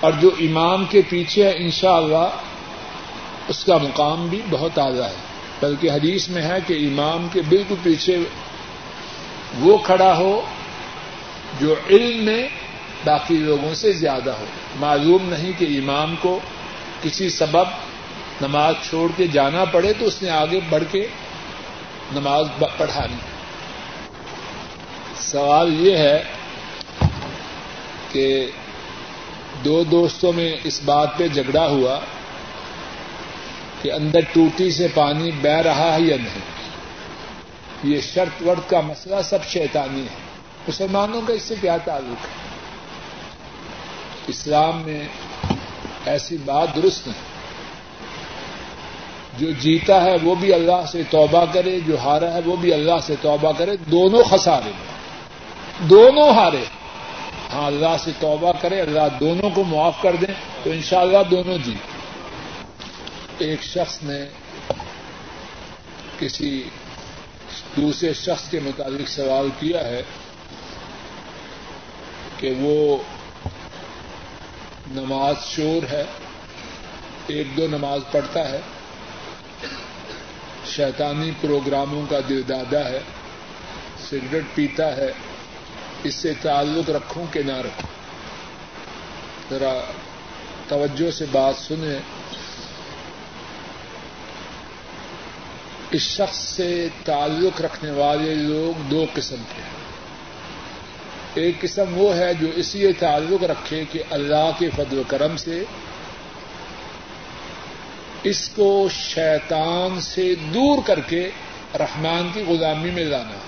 [0.00, 5.28] اور جو امام کے پیچھے ہے انشاءاللہ اللہ اس کا مقام بھی بہت اعلیٰ ہے۔
[5.60, 8.18] بلکہ حدیث میں ہے کہ امام کے بالکل پیچھے
[9.58, 10.40] وہ کھڑا ہو
[11.60, 12.48] جو علم میں
[13.04, 14.44] باقی لوگوں سے زیادہ ہو۔
[14.76, 16.40] معلوم نہیں کہ امام کو
[17.02, 17.64] کسی سبب
[18.40, 21.08] نماز چھوڑ کے جانا پڑے تو اس نے آگے بڑھ کے
[22.12, 22.46] نماز
[22.76, 23.16] پڑھانی۔
[25.16, 26.22] سوال یہ ہے
[28.12, 28.50] کہ
[29.64, 31.98] دو دوستوں میں اس بات پہ جھگڑا ہوا
[33.82, 36.58] کہ اندر ٹوٹی سے پانی بہ رہا ہے یا نہیں۔
[37.84, 40.28] یہ شرط ورد کا مسئلہ سب شیطانی ہے۔
[40.68, 42.48] مسلمانوں کا اس سے کیا تعلق ہے؟
[44.26, 45.08] اسلام میں
[46.06, 47.38] ایسی بات درست نہیں۔
[49.38, 52.98] جو جیتا ہے وہ بھی اللہ سے توبہ کرے، جو ہارا ہے وہ بھی اللہ
[53.02, 54.70] سے توبہ کرے۔ دونوں خسارے
[55.78, 56.64] دونوں ہارے
[57.52, 63.42] ہاں اللہ سے توبہ کرے اللہ دونوں کو معاف کر دیں تو انشاءاللہ دونوں جیت
[63.42, 64.18] ایک شخص نے
[66.18, 66.50] کسی
[67.76, 70.02] دوسرے شخص کے متعلق سوال کیا ہے
[72.38, 72.96] کہ وہ
[74.92, 76.04] نماز شور ہے،
[77.26, 78.60] ایک دو نماز پڑھتا ہے،
[80.66, 83.00] شیطانی پروگراموں کا دل دادا ہے،
[84.10, 85.10] سگریٹ پیتا ہے
[86.04, 87.90] اس سے تعلق رکھوں کہ نہ رکھوں۔
[89.50, 89.80] ذرا
[90.68, 91.98] توجہ سے بات سنیں۔
[95.90, 99.78] اس شخص سے تعلق رکھنے والے لوگ دو قسم کے ہیں۔
[101.34, 105.36] ایک قسم وہ ہے جو اس لیے تعلق رکھے کہ اللہ کے فضل و کرم
[105.36, 105.64] سے،
[108.22, 111.30] اس کو شیطان سے دور کر کے
[111.74, 113.47] رحمان کی غلامی میں لانا۔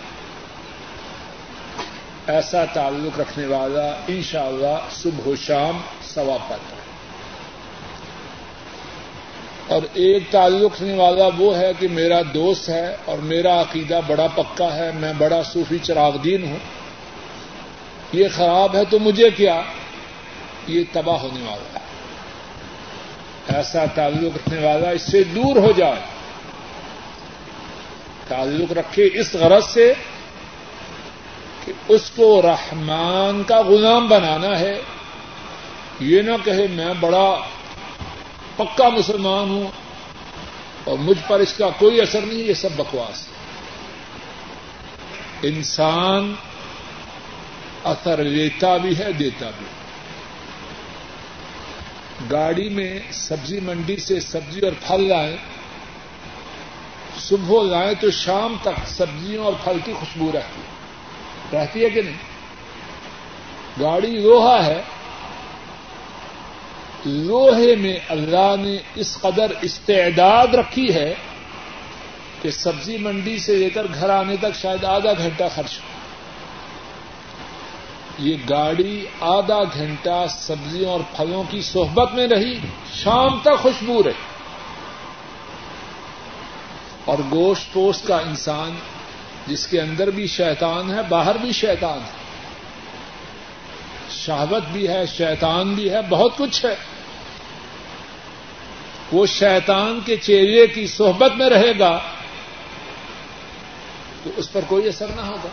[2.30, 6.80] ایسا تعلق رکھنے والا انشاءاللہ اللہ صبح و شام ثواب پاتا ہے۔
[9.68, 14.26] اور ایک تعلق رکھنے والا وہ ہے کہ میرا دوست ہے اور میرا عقیدہ بڑا
[14.34, 16.56] پکا ہے، میں بڑا صوفی چراغ دین ہوں۔
[18.12, 19.62] یہ خراب ہے تو مجھے کیا؟
[20.66, 21.84] یہ تباہ ہونے والا ہے۔
[23.56, 26.00] ایسا تعلق رکھنے والا اس سے دور ہو جائے۔
[28.28, 29.92] تعلق رکھے اس غرض سے
[31.64, 34.82] کہ اس کو رحمان کا غلام بنانا ہے۔
[36.00, 37.36] یہ نہ کہے میں بڑا
[38.56, 39.66] پکا مسلمان ہوں
[40.84, 43.40] اور مجھ پر اس کا کوئی اثر نہیں، یہ سب بکواس ہے۔
[45.48, 46.34] انسان
[47.84, 49.66] اثر لیتا بھی ہے، دیتا بھی
[52.30, 55.36] گاڑی میں سبزی منڈی سے سبزی اور پھل لائیں،
[57.18, 60.79] صبح لائیں تو شام تک سبزیوں اور پھل کی خوشبو رہتی ہے۔
[61.52, 62.16] رہتی ہے کہ نہیں؟
[63.80, 64.82] گاڑی لوہا ہے،
[67.04, 71.14] لوہے میں اللہ نے اس قدر استعداد رکھی ہے
[72.42, 75.90] کہ سبزی منڈی سے لے کر گھر آنے تک شاید آدھا گھنٹہ خرچ ہو۔
[78.18, 82.58] یہ گاڑی آدھا گھنٹہ سبزیوں اور پھلوں کی صحبت میں رہی،
[82.94, 84.12] شام تک خوشبو رہی۔
[87.04, 88.70] اور گوشت پوشت کا انسان
[89.46, 92.20] جس کے اندر بھی شیطان ہے، باہر بھی شیطان ہے۔
[94.10, 96.74] شہوت بھی ہے، شیطان بھی ہے، بہت کچھ ہے۔
[99.12, 101.98] وہ شیطان کے چہرے کی صحبت میں رہے گا
[104.24, 105.48] تو اس پر کوئی اثر نہ ہوگا۔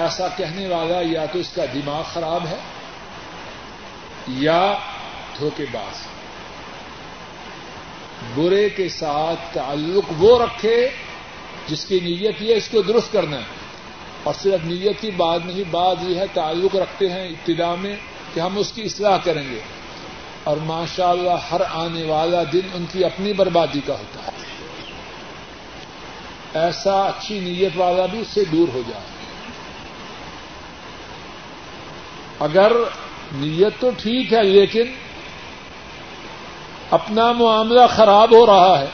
[0.00, 2.56] ایسا کہنے والا یا تو اس کا دماغ خراب ہے
[4.28, 4.74] یا
[5.38, 6.06] دھوکے باز
[8.34, 10.88] برے کے ساتھ تعلق وہ رکھے
[11.68, 13.64] جس کی نیت یہ اس کو درست کرنا ہے۔
[14.22, 17.96] اور صرف نیت کی بات نہیں، بات یہ ہے، تعلق رکھتے ہیں ابتدا میں
[18.34, 19.60] کہ ہم اس کی اصلاح کریں گے۔
[20.44, 24.30] اور ماشاء اللہ ہر آنے والا دن ان کی اپنی بربادی کا ہوتا ہے۔
[26.54, 29.04] ایسا اچھی نیت والا بھی اس سے دور ہو جائے۔
[32.38, 32.72] اگر
[33.32, 34.84] نیت تو ٹھیک ہے لیکن
[36.90, 38.86] اپنا معاملہ خراب ہو رہا ہے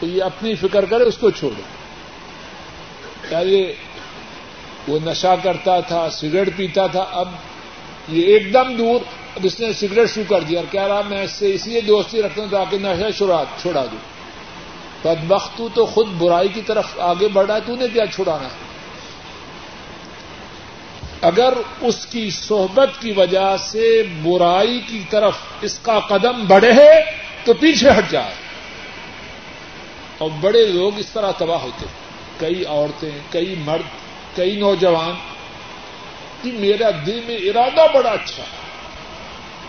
[0.00, 1.62] تو یہ اپنی فکر کرے، اس کو چھوڑے۔
[3.28, 3.72] پہلے
[4.88, 7.28] وہ نشہ کرتا تھا، سگریٹ پیتا تھا، اب
[8.08, 9.00] یہ ایک دم دور،
[9.36, 11.80] اب اس نے سگریٹ شروع کر دیا۔ اور کہہ رہا، میں اس سے اس لیے
[11.80, 13.18] دوستی رکھتا ہوں تاکہ نشہ
[13.62, 14.18] چھوڑا دوں۔
[15.02, 18.68] بدبخت تو خود برائی کی طرف آگے بڑھا، تو نے کیا چھڑانا؟ ہے
[21.20, 26.90] اگر اس کی صحبت کی وجہ سے برائی کی طرف اس کا قدم بڑھے،
[27.44, 28.47] تو پیچھے ہٹ جائے۔
[30.18, 31.86] اور بڑے لوگ اس طرح تباہ ہوتے
[32.38, 33.88] کئی عورتیں، کئی مرد،
[34.36, 35.14] کئی نوجوان۔
[36.42, 38.44] کہ میرا دل میں ارادہ بڑا اچھا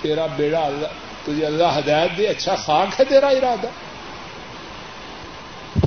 [0.02, 0.88] تیرا بیڑا اللہ،
[1.26, 3.68] تجھے اللہ ہدایت دے اچھا خاک ہے تیرا ارادہ۔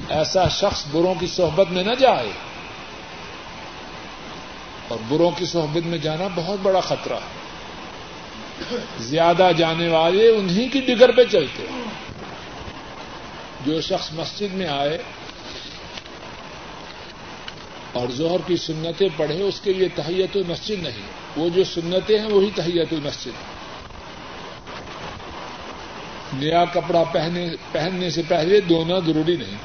[0.09, 2.31] ایسا شخص بروں کی صحبت میں نہ جائے۔
[4.89, 7.43] اور بروں کی صحبت میں جانا بہت بڑا خطرہ ہے۔
[8.99, 11.67] زیادہ جانے والے انہیں کی ڈگر پہ چلتے
[13.67, 14.99] جو شخص مسجد میں آئے
[17.93, 21.03] اور ظہر کی سنتیں پڑھے اس کے لیے تحیت المسجد نہیں۔
[21.37, 23.53] وہ جو سنتیں ہیں، وہی تحیت المسجد۔
[26.33, 29.57] نیا کپڑا پہنے، پہننے سے پہلے دونوں ضروری نہیں۔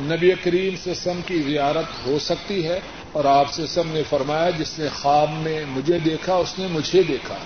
[0.00, 2.80] نبی کریم سے سم کی زیارت ہو سکتی ہے
[3.12, 7.02] اور آپ سے سم نے فرمایا، جس نے خواب میں مجھے دیکھا، اس نے مجھے
[7.02, 7.36] دیکھا۔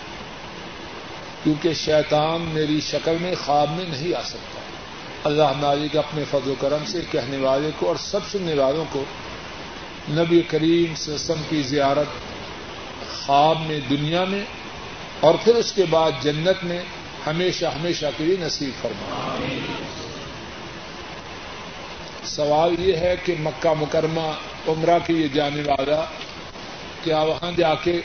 [1.44, 4.60] کیونکہ شیطان میری شکل میں خواب میں نہیں آ سکتا۔
[5.24, 9.04] اللہ مالک اپنے فضل و کرم سے کہنے والے کو اور سب سننے والوں کو
[10.10, 12.06] نبی کریم سے سم کی زیارت
[13.26, 14.44] خواب میں، دنیا میں
[15.20, 16.82] اور پھر اس کے بعد جنت میں
[17.26, 19.36] ہمیشہ ہمیشہ کے لیے نصیب فرما۔
[22.24, 24.30] سوال یہ ہے کہ مکہ مکرمہ
[24.68, 26.04] عمرہ کے لیے جانے والا
[27.02, 28.00] کیا وہاں جا کے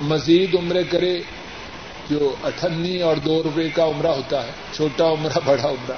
[0.00, 1.20] مزید عمرے کرے؟
[2.10, 5.96] جو اٹھنی اور دو روپے کا عمرہ ہوتا ہے، چھوٹا عمرہ، بڑا عمرہ۔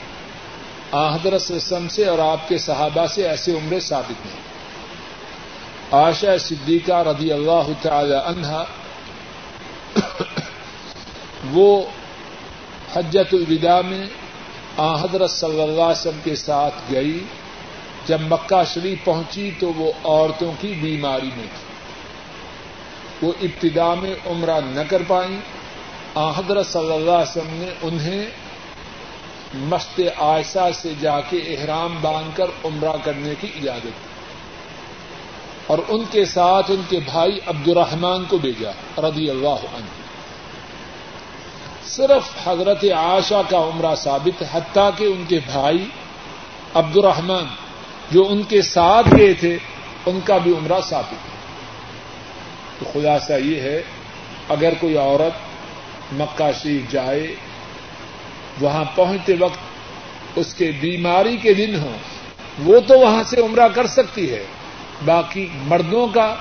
[0.93, 4.47] آحدر سم سے اور آپ کے صحابہ سے ایسے عمرے ثابت نہیں
[5.91, 8.65] آشا صدیقہ رضی اللہ تعالی عنہا،
[11.53, 11.83] وہ
[12.93, 14.07] حجت الوداع میں
[15.03, 17.25] حضرت صلی اللہ علیہ وسلم کے ساتھ گئی۔
[18.07, 21.67] جب مکہ شریف پہنچی تو وہ عورتوں کی بیماری میں تھی۔
[23.27, 25.41] وہ ابتدا میں عمرہ نہ کر پائیں۔
[26.17, 28.27] حضرت صلی اللہ علیہ وسلم نے انہیں
[29.55, 33.91] مست عائشہ سے جا کے احرام باندھ کر عمرہ کرنے کی اجازت دی۔
[35.67, 39.87] اور ان کے ساتھ ان کے بھائی عبد الرحمان کو بھیجا، رضی اللہ عنہ۔
[41.87, 45.85] صرف حضرت عاشا کا عمرہ ثابت، حتیٰ کہ ان کے بھائی
[46.75, 47.45] عبد الرحمان
[48.11, 49.59] جو ان کے ساتھ گئے تھے،
[50.07, 51.37] ان کا بھی عمرہ ثابت۔ ہے
[52.79, 53.83] تو خلاصہ یہ ہے،
[54.49, 55.46] اگر کوئی عورت
[56.13, 57.35] مکہ شریف جائے،
[58.61, 59.59] وہاں پہنچتے وقت
[60.37, 61.97] اس کے بیماری کے دن ہوں،
[62.65, 64.45] وہ تو وہاں سے عمرہ کر سکتی ہے۔
[65.05, 66.35] باقی مردوں کا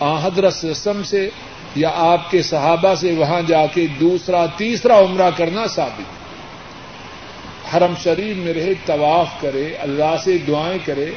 [0.00, 1.30] حضرت رسم سے
[1.74, 6.08] یا آپ کے صحابہ سے وہاں جا کے دوسرا، تیسرا عمرہ کرنا ثابت۔
[7.74, 11.10] حرم شریف میں رہے، طواف کرے، اللہ سے دعائیں کرے،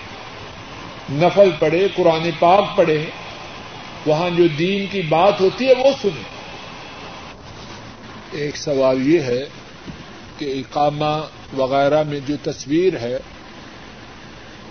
[1.11, 3.05] نفل پڑھے، قرآن پاک پڑھے،
[4.05, 6.38] وہاں جو دین کی بات ہوتی ہے وہ سنے
[8.31, 9.45] ایک سوال یہ ہے
[10.37, 11.21] کہ اقامہ
[11.57, 13.17] وغیرہ میں جو تصویر ہے،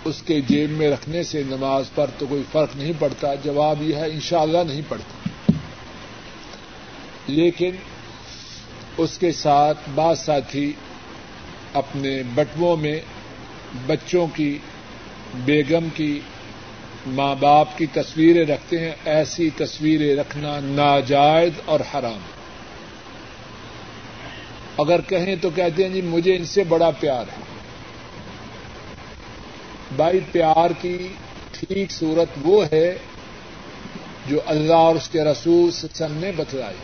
[0.05, 3.95] اس کے جیب میں رکھنے سے نماز پر تو کوئی فرق نہیں پڑتا، جواب یہ
[3.95, 5.29] ہے انشاءاللہ نہیں پڑتا۔
[7.27, 7.71] لیکن
[8.97, 10.73] اس کے ساتھ بعض ساتھی
[11.73, 12.99] اپنے بٹووں میں
[13.85, 14.57] بچوں کی،
[15.35, 16.19] بیگم کی،
[17.07, 22.38] ماں باپ کی تصویریں رکھتے ہیں، ایسی تصویریں رکھنا ناجائز اور حرام۔
[24.79, 27.43] اگر کہیں تو کہتے ہیں جی مجھے ان سے بڑا پیار ہے۔
[29.95, 31.07] بھائی پیار کی
[31.51, 32.97] ٹھیک صورت وہ ہے
[34.25, 36.75] جو اللہ اور اس کے رسول سن نے بتلائی۔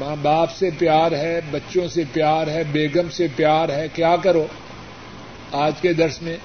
[0.00, 4.46] ماں باپ سے پیار ہے، بچوں سے پیار ہے، بیگم سے پیار ہے، کیا کرو؟
[5.52, 6.36] آج کے درس میں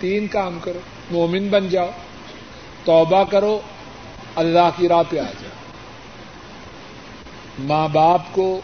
[0.00, 0.78] تین کام کرو،
[1.10, 1.90] مومن بن جاؤ،
[2.84, 3.60] توبہ کرو،
[4.34, 5.50] اللہ کی راہ پہ آ جاؤ۔
[7.58, 8.60] ماں باپ کو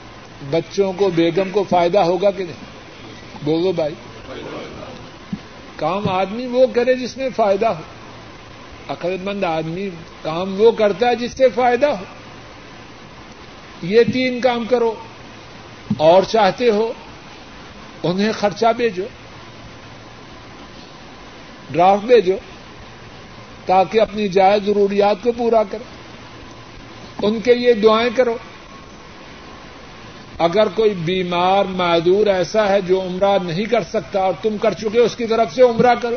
[0.51, 2.57] بچوں کو، بیگم کو فائدہ ہوگا کہ نہیں؟
[3.45, 3.95] بولو بھائی۔
[5.77, 7.83] کام آدمی وہ کرے جس میں فائدہ ہو۔
[8.89, 9.91] عقل مند آدمی
[10.23, 12.05] کام وہ کرتا ہے جس سے فائدہ ہو۔
[13.83, 14.95] یہ تین کام کرو۔
[15.97, 16.93] اور چاہتے ہو،
[18.03, 19.05] انہیں خرچہ بھیجو۔
[21.71, 22.35] ڈرافٹ بھیجو۔
[23.67, 25.85] تاکہ اپنی جائز ضروریات کو پورا کرو۔
[27.27, 28.37] ان کے لیے دعائیں کرو۔
[30.39, 34.99] اگر کوئی بیمار معذور ایسا ہے جو عمرہ نہیں کر سکتا اور تم کر چکے
[34.99, 36.17] اس کی طرف سے عمرہ کرو۔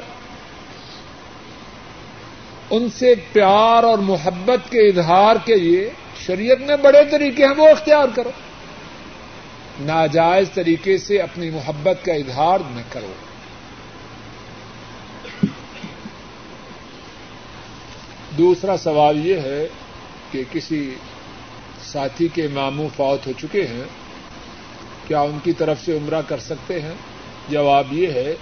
[2.70, 5.90] ان سے پیار اور محبت کے اظہار کے لیے
[6.26, 8.32] شریعت میں بڑے طریقے ہیں، وہ اختیار کرو۔
[9.80, 13.14] ناجائز طریقے سے اپنی محبت کا اظہار نہ کرو۔
[18.38, 19.68] دوسرا سوال یہ ہے
[20.32, 20.96] کہ کسی
[21.82, 24.07] ساتھی کے ماموں فوت ہو چکے ہیں۔
[25.08, 26.94] کیا ان کی طرف سے عمرہ کر سکتے ہیں؟
[27.50, 28.36] جواب یہ ہے،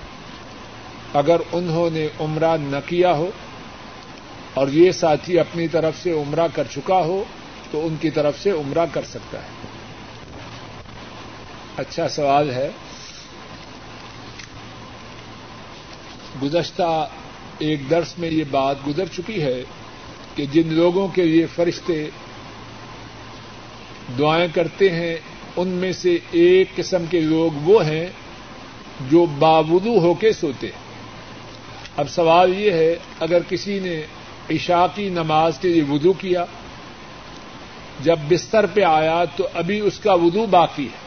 [1.13, 3.31] اگر انہوں نے عمرہ نہ کیا ہو
[4.53, 7.23] اور یہ ساتھی اپنی طرف سے عمرہ کر چکا ہو،
[7.71, 9.47] تو ان کی طرف سے عمرہ کر سکتا ہے۔
[11.77, 12.69] اچھا سوال ہے۔
[16.43, 17.07] گزشتہ
[17.59, 19.63] ایک درس میں یہ بات گزر چکی ہے
[20.35, 22.09] کہ جن لوگوں کے لیے فرشتے
[24.19, 25.15] دعائیں کرتے ہیں
[25.55, 28.07] ان میں سے ایک قسم کے لوگ وہ ہیں
[29.09, 30.85] جو باودو ہو کے سوتے ہیں۔
[31.97, 34.01] اب سوال یہ ہے، اگر کسی نے
[34.49, 36.45] عشاء کی نماز کے لیے وضو کیا،
[38.03, 41.05] جب بستر پہ آیا تو ابھی اس کا وضو باقی ہے۔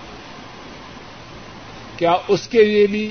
[1.96, 3.10] کیا اس کے لیے بھی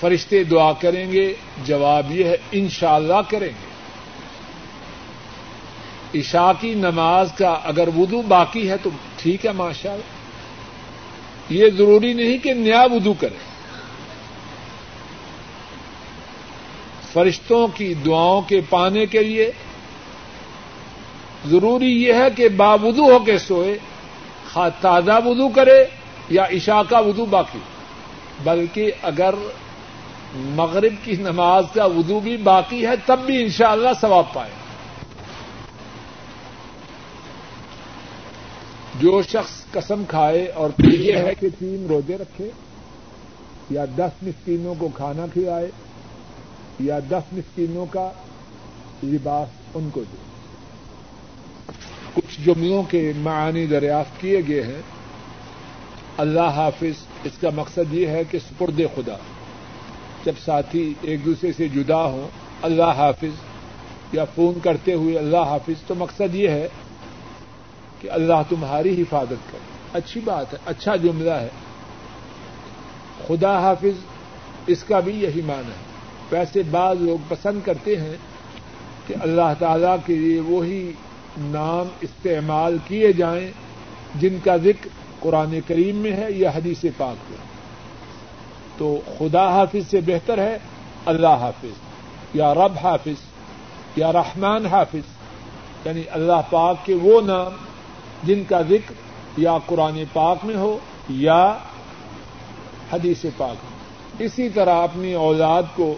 [0.00, 1.34] فرشتے دعا کریں گے؟
[1.64, 3.76] جواب یہ ہے، انشاءاللہ اللہ کریں گے۔
[6.20, 10.15] عشاء کی نماز کا اگر وضو باقی ہے تو ٹھیک ہے ماشاء اللہ
[11.50, 13.56] یہ ضروری نہیں کہ نیا وضو کریں
[17.12, 19.50] فرشتوں کی دعاؤں کے پانے کے لیے
[21.46, 23.78] ضروری یہ ہے کہ باودو ہو کے سوئے
[24.80, 25.84] تازہ وضو کرے
[26.28, 27.58] یا عشاء کا وضو باقی۔
[28.44, 29.34] بلکہ اگر
[30.34, 34.50] مغرب کی نماز کا وضو بھی باقی ہے، تب بھی انشاءاللہ اللہ ثواب پائے۔
[39.00, 42.50] جو شخص قسم کھائے اور یہ ہے کہ تین روزے رکھے،
[43.70, 45.70] یا دس مسکینوں کو کھانا کھلائے،
[46.80, 48.10] یا دس مسکینوں کا
[49.04, 50.16] لباس ان کو دے۔
[52.14, 54.82] کچھ جملوں کے معانی دریافت کیے گئے ہیں۔
[56.18, 59.16] اللہ حافظ، اس کا مقصد یہ ہے کہ سپرد خدا،
[60.24, 62.28] جب ساتھی ایک دوسرے سے جدا ہوں،
[62.62, 63.44] اللہ حافظ،
[64.12, 66.68] یا فون کرتے ہوئے اللہ حافظ، تو مقصد یہ ہے
[68.00, 71.48] کہ اللہ تمہاری حفاظت کرے۔ اچھی بات ہے اچھا جملہ ہے۔
[73.26, 74.04] خدا حافظ،
[74.66, 75.86] اس کا بھی یہی معنی ہے۔
[76.30, 78.16] ویسے بعض لوگ پسند کرتے ہیں
[79.06, 80.92] کہ اللہ تعالی کے لیے وہی
[81.38, 83.50] نام استعمال کیے جائیں
[84.14, 84.88] جن کا ذکر
[85.20, 87.38] قرآن کریم میں ہے یا حدیث پاک میں۔
[88.78, 90.58] تو خدا حافظ سے بہتر ہے
[91.06, 91.76] اللہ حافظ،
[92.34, 93.22] یا رب حافظ،
[93.96, 95.16] یا رحمان حافظ
[95.84, 97.52] یعنی اللہ پاک کے وہ نام
[98.22, 98.94] جن کا ذکر
[99.36, 101.58] یا قرآن پاک میں ہو یا
[102.92, 105.94] حدیث پاک میں اسی طرح اپنی اولاد کو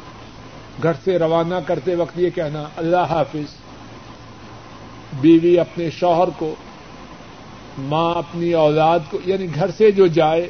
[0.82, 3.54] گھر سے روانہ کرتے وقت یہ کہنا، اللہ حافظ،
[5.20, 6.54] بیوی اپنے شوہر کو،
[7.78, 10.48] ماں اپنی اولاد کو یعنی گھر سے جو جائے،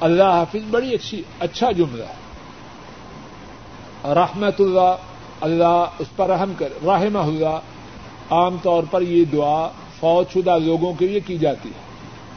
[0.00, 2.14] اللہ حافظ بڑی اچھی اچھا جملہ ہے۔
[4.14, 4.94] رحمت اللہ
[5.40, 7.58] اللہ اس پر رحم کر رحم اللہ،
[8.30, 9.68] عام طور پر یہ دعا
[10.00, 11.90] فوج شدہ لوگوں کے لیے کی جاتی ہے۔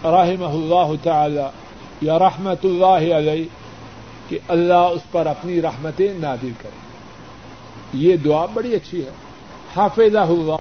[0.09, 1.41] رحم اللہ تعالی
[2.01, 3.43] یا رحمت اللہ علیہ
[4.29, 6.79] کہ اللہ اس پر اپنی رحمتیں نادر کرے۔
[7.93, 9.11] یہ دعا بڑی اچھی ہے۔
[9.75, 10.55] حافظہ اللہ۔